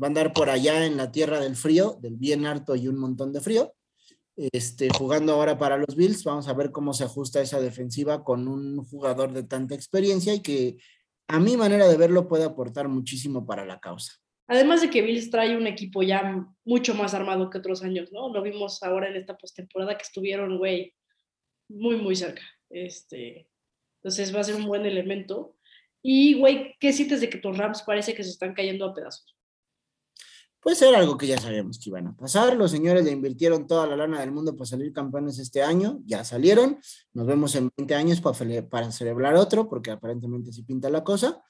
[0.00, 2.98] Va a andar por allá en la tierra del frío, del bien harto y un
[2.98, 3.74] montón de frío.
[4.36, 8.48] Este, jugando ahora para los Bills, vamos a ver cómo se ajusta esa defensiva con
[8.48, 10.78] un jugador de tanta experiencia y que
[11.28, 14.12] a mi manera de verlo puede aportar muchísimo para la causa.
[14.46, 18.28] Además de que Bills trae un equipo ya mucho más armado que otros años, ¿no?
[18.28, 20.94] Lo vimos ahora en esta postemporada que estuvieron, güey,
[21.68, 22.42] muy, muy cerca.
[22.68, 23.48] Este,
[23.98, 25.56] entonces va a ser un buen elemento.
[26.02, 29.34] Y, güey, ¿qué sientes de que tus Rams parece que se están cayendo a pedazos?
[30.64, 32.56] Puede ser algo que ya sabíamos que iban a pasar.
[32.56, 36.00] Los señores le invirtieron toda la lana del mundo para salir campeones este año.
[36.06, 36.78] Ya salieron.
[37.12, 41.04] Nos vemos en 20 años para, cele- para celebrar otro, porque aparentemente sí pinta la
[41.04, 41.42] cosa.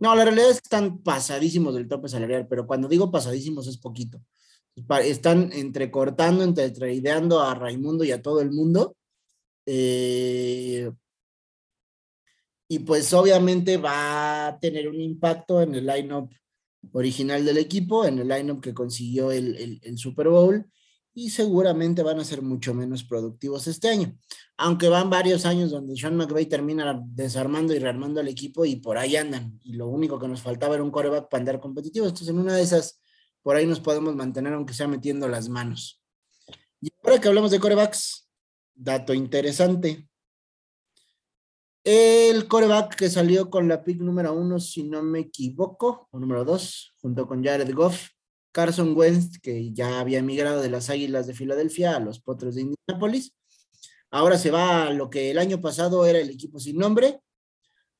[0.00, 3.78] No, la realidad es que están pasadísimos del tope salarial, pero cuando digo pasadísimos es
[3.78, 4.20] poquito.
[5.04, 8.96] Están entrecortando, entre tradeando a Raimundo y a todo el mundo.
[9.64, 10.90] Eh,
[12.68, 16.30] y pues obviamente va a tener un impacto en el line-up
[16.92, 20.66] original del equipo, en el lineup que consiguió el, el- el Super Bowl,
[21.14, 24.18] y seguramente van a ser mucho menos productivos este año.
[24.58, 28.98] Aunque van varios años donde Sean McVay termina desarmando y rearmando al equipo y por
[28.98, 29.58] ahí andan.
[29.64, 32.04] Y lo único que nos faltaba era un coreback para andar competitivo.
[32.04, 33.00] Entonces, en una de esas,
[33.42, 36.02] por ahí nos podemos mantener, aunque sea metiendo las manos.
[36.82, 38.28] Y ahora que hablamos de corebacks,
[38.74, 40.08] dato interesante.
[41.96, 46.44] El coreback que salió con la pick número uno, si no me equivoco, o número
[46.44, 48.08] dos, junto con Jared Goff,
[48.50, 52.62] Carson Wentz, que ya había emigrado de las Águilas de Filadelfia a los Potros de
[52.62, 53.36] Indianapolis.
[54.10, 57.20] Ahora se va a lo que el año pasado era el equipo sin nombre,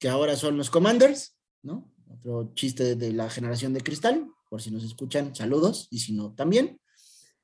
[0.00, 1.88] que ahora son los Commanders, ¿no?
[2.10, 6.34] Otro chiste de la generación de cristal, por si nos escuchan, saludos, y si no,
[6.34, 6.80] también.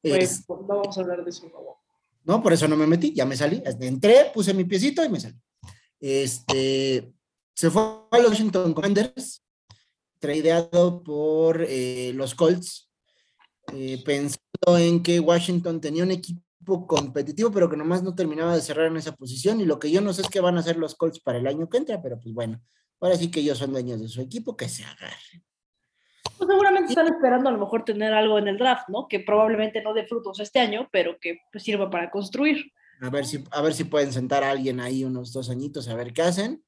[0.00, 1.46] Pues Es- no vamos a hablar de eso.
[1.46, 1.76] no.
[2.24, 3.62] no, por eso no me metí, ya me salí.
[3.78, 5.36] Entré, puse mi piecito y me salí.
[6.02, 7.14] Este,
[7.54, 9.44] se fue a los Washington Commanders,
[10.18, 12.90] tradeado por eh, los Colts,
[13.72, 18.62] eh, pensando en que Washington tenía un equipo competitivo, pero que nomás no terminaba de
[18.62, 19.60] cerrar en esa posición.
[19.60, 21.46] Y lo que yo no sé es qué van a hacer los Colts para el
[21.46, 22.60] año que entra, pero pues bueno,
[23.00, 25.44] ahora sí que ellos son dueños de su equipo, que se agarren.
[26.36, 29.06] Pues seguramente están esperando a lo mejor tener algo en el draft, ¿no?
[29.06, 32.72] Que probablemente no dé frutos este año, pero que pues, sirva para construir.
[33.02, 35.94] A ver, si, a ver si pueden sentar a alguien ahí unos dos añitos a
[35.94, 36.62] ver qué hacen.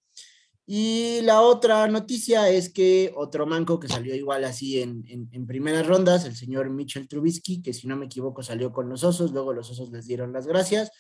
[0.66, 5.47] Y la otra noticia es que otro manco que salió igual así en, en, en
[5.47, 9.30] primeras rondas, el señor Mitchell Trubisky, que si no me equivoco salió con los osos,
[9.32, 10.91] luego los osos les dieron las gracias,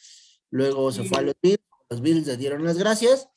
[0.50, 3.28] luego se fue a los Bills, los Bills les dieron las gracias,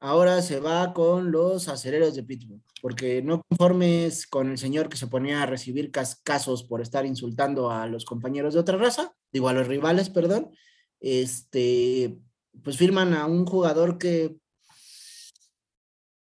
[0.00, 4.96] ahora se va con los acereros de Pittsburgh, porque no conformes con el señor que
[4.96, 9.14] se ponía a recibir cas- casos por estar insultando a los compañeros de otra raza,
[9.30, 10.50] digo a los rivales, perdón,
[11.00, 12.18] este,
[12.62, 14.36] pues firman a un jugador que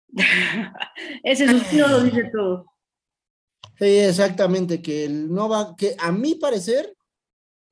[1.24, 2.66] Ese suspiro lo dice todo.
[3.78, 6.96] Sí, exactamente, que él no va, que a mi parecer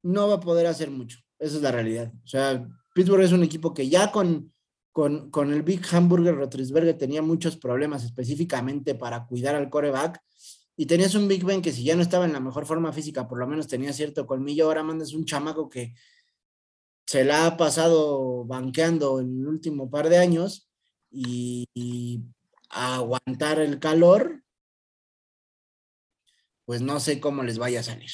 [0.04, 1.20] no va a poder hacer mucho.
[1.38, 2.12] Esa es la realidad.
[2.24, 4.54] O sea, Pittsburgh es un equipo que ya con,
[4.92, 10.22] con, con el Big Hamburger Rotlisberger tenía muchos problemas específicamente para cuidar al coreback.
[10.80, 13.28] Y tenías un Big Ben que si ya no estaba en la mejor forma física,
[13.28, 14.66] por lo menos tenía cierto colmillo.
[14.66, 15.96] Ahora mandas un chamaco que
[17.08, 20.70] se la ha pasado banqueando en el último par de años
[21.10, 21.66] y,
[22.70, 24.44] aguantar el calor,
[26.66, 28.12] pues no sé cómo les vaya a salir.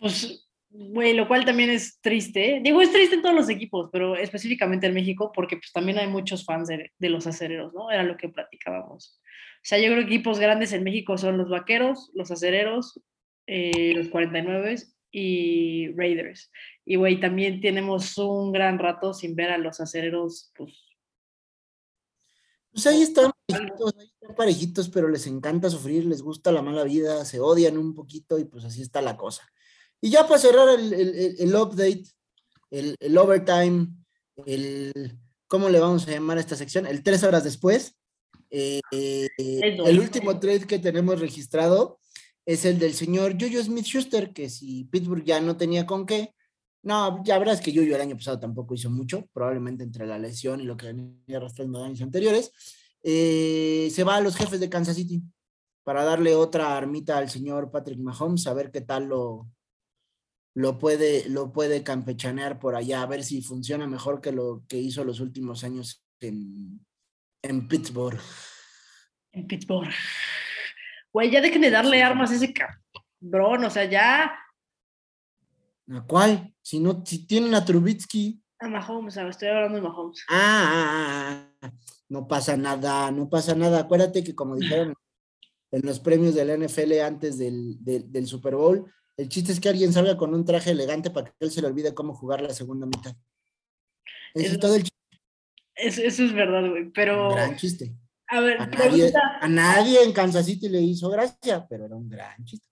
[0.00, 2.56] Pues, güey, lo cual también es triste.
[2.56, 2.60] ¿eh?
[2.60, 6.08] Digo, es triste en todos los equipos, pero específicamente en México, porque pues también hay
[6.08, 7.88] muchos fans de, de los acereros, ¿no?
[7.88, 9.20] Era lo que platicábamos.
[9.58, 13.00] O sea, yo creo que equipos grandes en México son los vaqueros, los acereros,
[13.46, 14.76] eh, los 49
[15.12, 16.50] y Raiders.
[16.84, 20.74] Y, güey, también tenemos un gran rato sin ver a los acereros, pues,
[22.72, 26.84] Pues ahí están parejitos, ahí están parejitos, pero les encanta sufrir, les gusta la mala
[26.84, 29.42] vida, se odian un poquito y pues así está la cosa.
[30.00, 32.04] Y ya para cerrar el, el- el- update,
[32.70, 33.88] el, el overtime,
[34.46, 36.86] el, ¿cómo le vamos a llamar a esta sección?
[36.86, 37.96] El tres horas después.
[38.50, 41.99] eh, eh, el último trade que tenemos registrado
[42.52, 46.34] es el del señor Juju Smith Schuster, que si Pittsburgh ya no tenía con qué,
[46.82, 50.60] no, ya verás que Juju el año pasado tampoco hizo mucho, probablemente entre la lesión
[50.60, 52.50] y lo que venía arrastrando años anteriores,
[53.04, 55.22] eh, se va a los jefes de Kansas City
[55.84, 59.48] para darle otra armita al señor Patrick Mahomes, a ver qué tal lo,
[60.54, 64.76] lo, puede, lo puede campechanear por allá, a ver si funciona mejor que lo que
[64.76, 66.84] hizo los últimos años en,
[67.42, 68.18] en Pittsburgh.
[69.30, 69.94] en Pittsburgh.
[71.12, 74.32] Güey, ya dejen de darle armas a ese cabrón, o sea, ya
[75.92, 76.54] ¿A cuál?
[76.62, 78.40] Si no, si tienen a Trubitsky.
[78.60, 80.24] a Mahomes, o sea, estoy hablando de Mahomes.
[80.28, 80.36] Ah,
[80.72, 81.72] ah, ah, ah,
[82.08, 83.80] no pasa nada, no pasa nada.
[83.80, 84.94] Acuérdate que como dijeron
[85.72, 89.58] en los premios de la NFL antes del, del, del Super Bowl, el chiste es
[89.58, 92.40] que alguien salga con un traje elegante para que él se le olvide cómo jugar
[92.40, 93.14] la segunda mitad.
[94.34, 94.96] Ese es Eso- todo el chiste,
[95.74, 97.92] Eso, eso es verdad, güey, un pero gran chiste.
[98.30, 101.96] A ver, A nadie, pregunta, a nadie en Kansas City le hizo gracia, pero era
[101.96, 102.66] un gran chiste.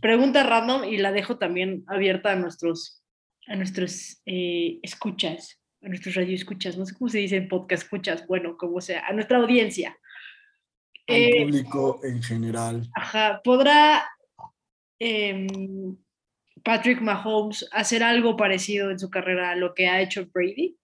[0.00, 3.02] pregunta random y la dejo también abierta a nuestros,
[3.46, 7.84] a nuestros eh, escuchas, a nuestros radio escuchas, no sé cómo se dice en podcast
[7.84, 9.96] escuchas, bueno, como sea, a nuestra audiencia.
[11.08, 12.88] Al Eh, público en general.
[12.94, 14.08] Ajá, ¿podrá
[14.98, 15.96] em,
[16.64, 20.76] Patrick Mahomes hacer algo parecido en su carrera a lo que ha hecho Brady?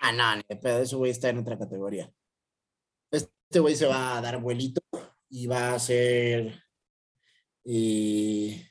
[0.00, 2.10] Ah, no, ni de pedo, ese güey está en otra categoría.
[3.52, 4.80] Este güey se va a dar vuelito
[5.28, 6.58] y va a ser.
[7.66, 8.66] eh,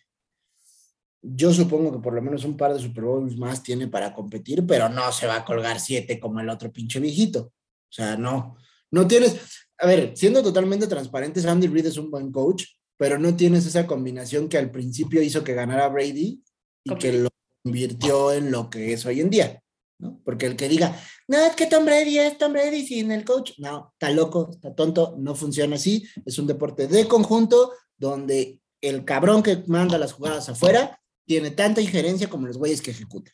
[1.22, 4.66] yo supongo que por lo menos un par de Super Bowls más tiene para competir,
[4.66, 7.42] pero no se va a colgar siete como el otro pinche viejito.
[7.42, 8.58] O sea, no.
[8.90, 9.40] No tienes.
[9.78, 12.64] A ver, siendo totalmente transparentes, Andy Reid es un buen coach,
[12.98, 16.42] pero no tienes esa combinación que al principio hizo que ganara Brady
[16.86, 17.30] y que lo
[17.62, 19.62] convirtió en lo que es hoy en día.
[20.00, 20.20] ¿no?
[20.26, 21.00] Porque el que diga,
[21.32, 24.76] no, es que Tom Brady es Tom Brady sin el coach, no, está loco, está
[24.76, 30.12] tonto, no funciona así, es un deporte de conjunto donde el cabrón que manda las
[30.12, 33.34] jugadas afuera tiene tanta injerencia como los güeyes que ejecutan.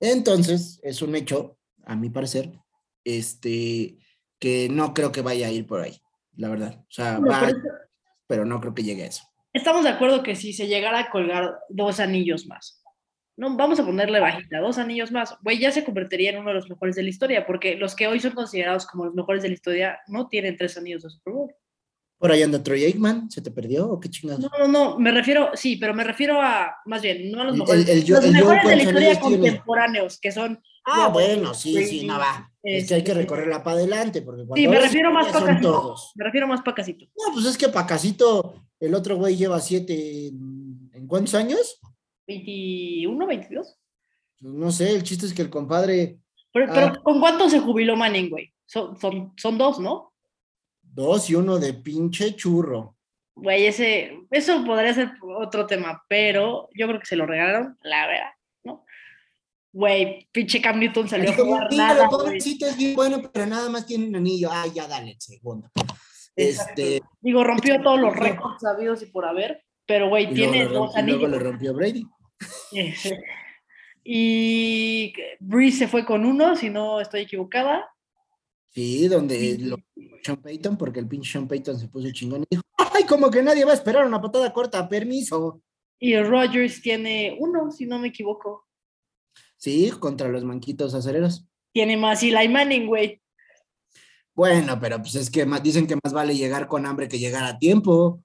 [0.00, 2.52] Entonces, es un hecho, a mi parecer,
[3.04, 3.96] este,
[4.38, 5.98] que no creo que vaya a ir por ahí,
[6.36, 6.78] la verdad.
[6.82, 7.58] O sea, Bueno, va, pero
[8.26, 9.22] pero no creo que llegue a eso.
[9.54, 12.83] estamos de acuerdo que si se llegara a colgar dos anillos más,
[13.36, 16.54] no, vamos a ponerle bajita, dos anillos más, güey, ya se convertiría en uno de
[16.54, 19.48] los mejores de la historia, porque los que hoy son considerados como los mejores de
[19.48, 21.54] la historia no tienen tres anillos de Super Bowl.
[22.16, 24.40] Por ahí anda Troy Aikman, ¿se te perdió o qué chingados?
[24.40, 27.56] No, no, no, me refiero, sí, pero me refiero a, más bien, no a los
[27.56, 29.36] mejores, el- el- los el mejores Joe, de la ¿cuántos historia tiene?
[29.42, 30.62] contemporáneos, que son...
[30.86, 32.50] Ah, Rob, bueno, sí, sí, Brady, no va.
[32.62, 35.72] Es que hay que este, recorrerla para adelante, porque cuando Sí, me refiero más Pacasito.
[35.72, 36.12] todos.
[36.14, 37.06] Me refiero más para casito.
[37.16, 41.80] No, pues es que Pacasito, el otro güey lleva siete, ¿en en cuántos años?
[42.26, 43.78] ¿21, 22?
[44.40, 46.18] Pues No sé, el chiste es que el compadre,
[46.52, 46.72] Pero, Ah.
[46.74, 48.52] pero ¿con cuánto se jubiló Manning, güey?
[48.66, 50.12] Son, son, son dos, ¿no?
[50.82, 52.96] dos y uno de pinche churro.
[53.34, 58.06] Güey, ese, eso podría ser otro tema, pero yo creo que se lo regalaron, la
[58.06, 58.30] verdad,
[58.62, 58.84] ¿no?
[59.72, 63.68] Güey, pinche Cam Newton salió a jugar "Sí, nada, pobrecito es bien bueno, pero nada
[63.70, 64.50] más tiene un anillo.
[64.52, 65.68] Ay, ya dale el segundo.
[66.36, 66.80] Exacto.
[66.80, 70.94] Este, Digo, rompió todos los récords sabidos y por haber, pero güey, tiene luego, dos
[70.94, 71.30] romp- y luego anillos.
[71.30, 72.06] le rompió Brady.
[74.04, 77.88] y Breeze se fue con uno, si no estoy equivocada.
[78.70, 79.76] Sí, donde lo
[80.22, 83.42] Sean Payton, porque el pinche Sean Payton se puso chingón y dijo, ay, como que
[83.42, 85.62] nadie va a esperar una patada corta, permiso.
[86.00, 88.66] Y Rogers tiene uno, si no me equivoco.
[89.56, 91.46] Sí, contra los manquitos acereros.
[91.72, 93.20] Tiene más Eli Manning, güey.
[94.34, 97.44] Bueno, pero pues es que más, dicen que más vale llegar con hambre que llegar
[97.44, 98.23] a tiempo.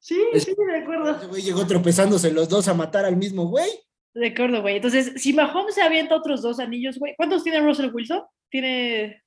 [0.00, 1.28] Sí, Es- sí, de Ese acuerdo.
[1.28, 3.68] güey llegó tropezándose los dos a matar al mismo güey.
[4.14, 4.76] De acuerdo, güey.
[4.76, 8.22] Entonces, si Mahomes se avienta otros dos anillos, güey, ¿cuántos tiene Russell Wilson?
[8.50, 9.22] Tiene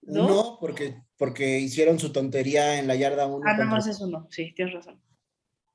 [0.00, 0.28] dos.
[0.28, 3.44] No, porque, porque hicieron su tontería en la yarda uno.
[3.46, 4.26] Ah, nada más eso no.
[4.30, 5.00] Sí, tienes razón.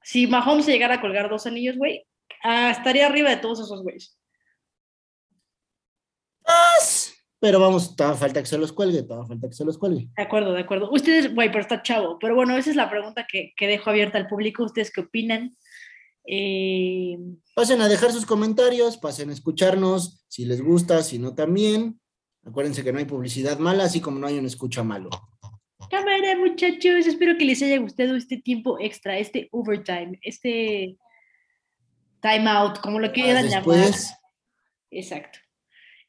[0.02, 2.06] Si Mahomes se llegara a colgar dos anillos, güey,
[2.44, 4.18] ah, estaría arriba de todos esos güeyes.
[7.44, 10.08] Pero vamos, todavía falta que se los cuelgue, todavía falta que se los cuelgue.
[10.16, 10.90] De acuerdo, de acuerdo.
[10.94, 12.18] Ustedes, güey, pero está chavo.
[12.18, 14.64] Pero bueno, esa es la pregunta que, que dejo abierta al público.
[14.64, 15.54] ¿Ustedes qué opinan?
[16.26, 17.18] Eh,
[17.54, 22.00] Pasen a dejar sus comentarios, pasen a escucharnos, si les gusta, si no también.
[22.46, 25.10] Acuérdense que no hay publicidad mala, así como no hay un escucha malo.
[25.92, 27.06] cámara, muchachos.
[27.08, 30.96] Espero que les haya gustado este tiempo extra, este overtime, este
[32.22, 33.92] time out, como lo quieran llamar.
[34.92, 35.43] Exacto.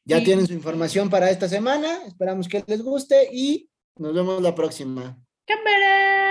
[0.05, 0.23] Ya Sí.
[0.25, 1.99] tienen su información para esta semana.
[2.07, 5.17] Esperamos que les guste y nos vemos la próxima.
[5.45, 6.24] Cámara.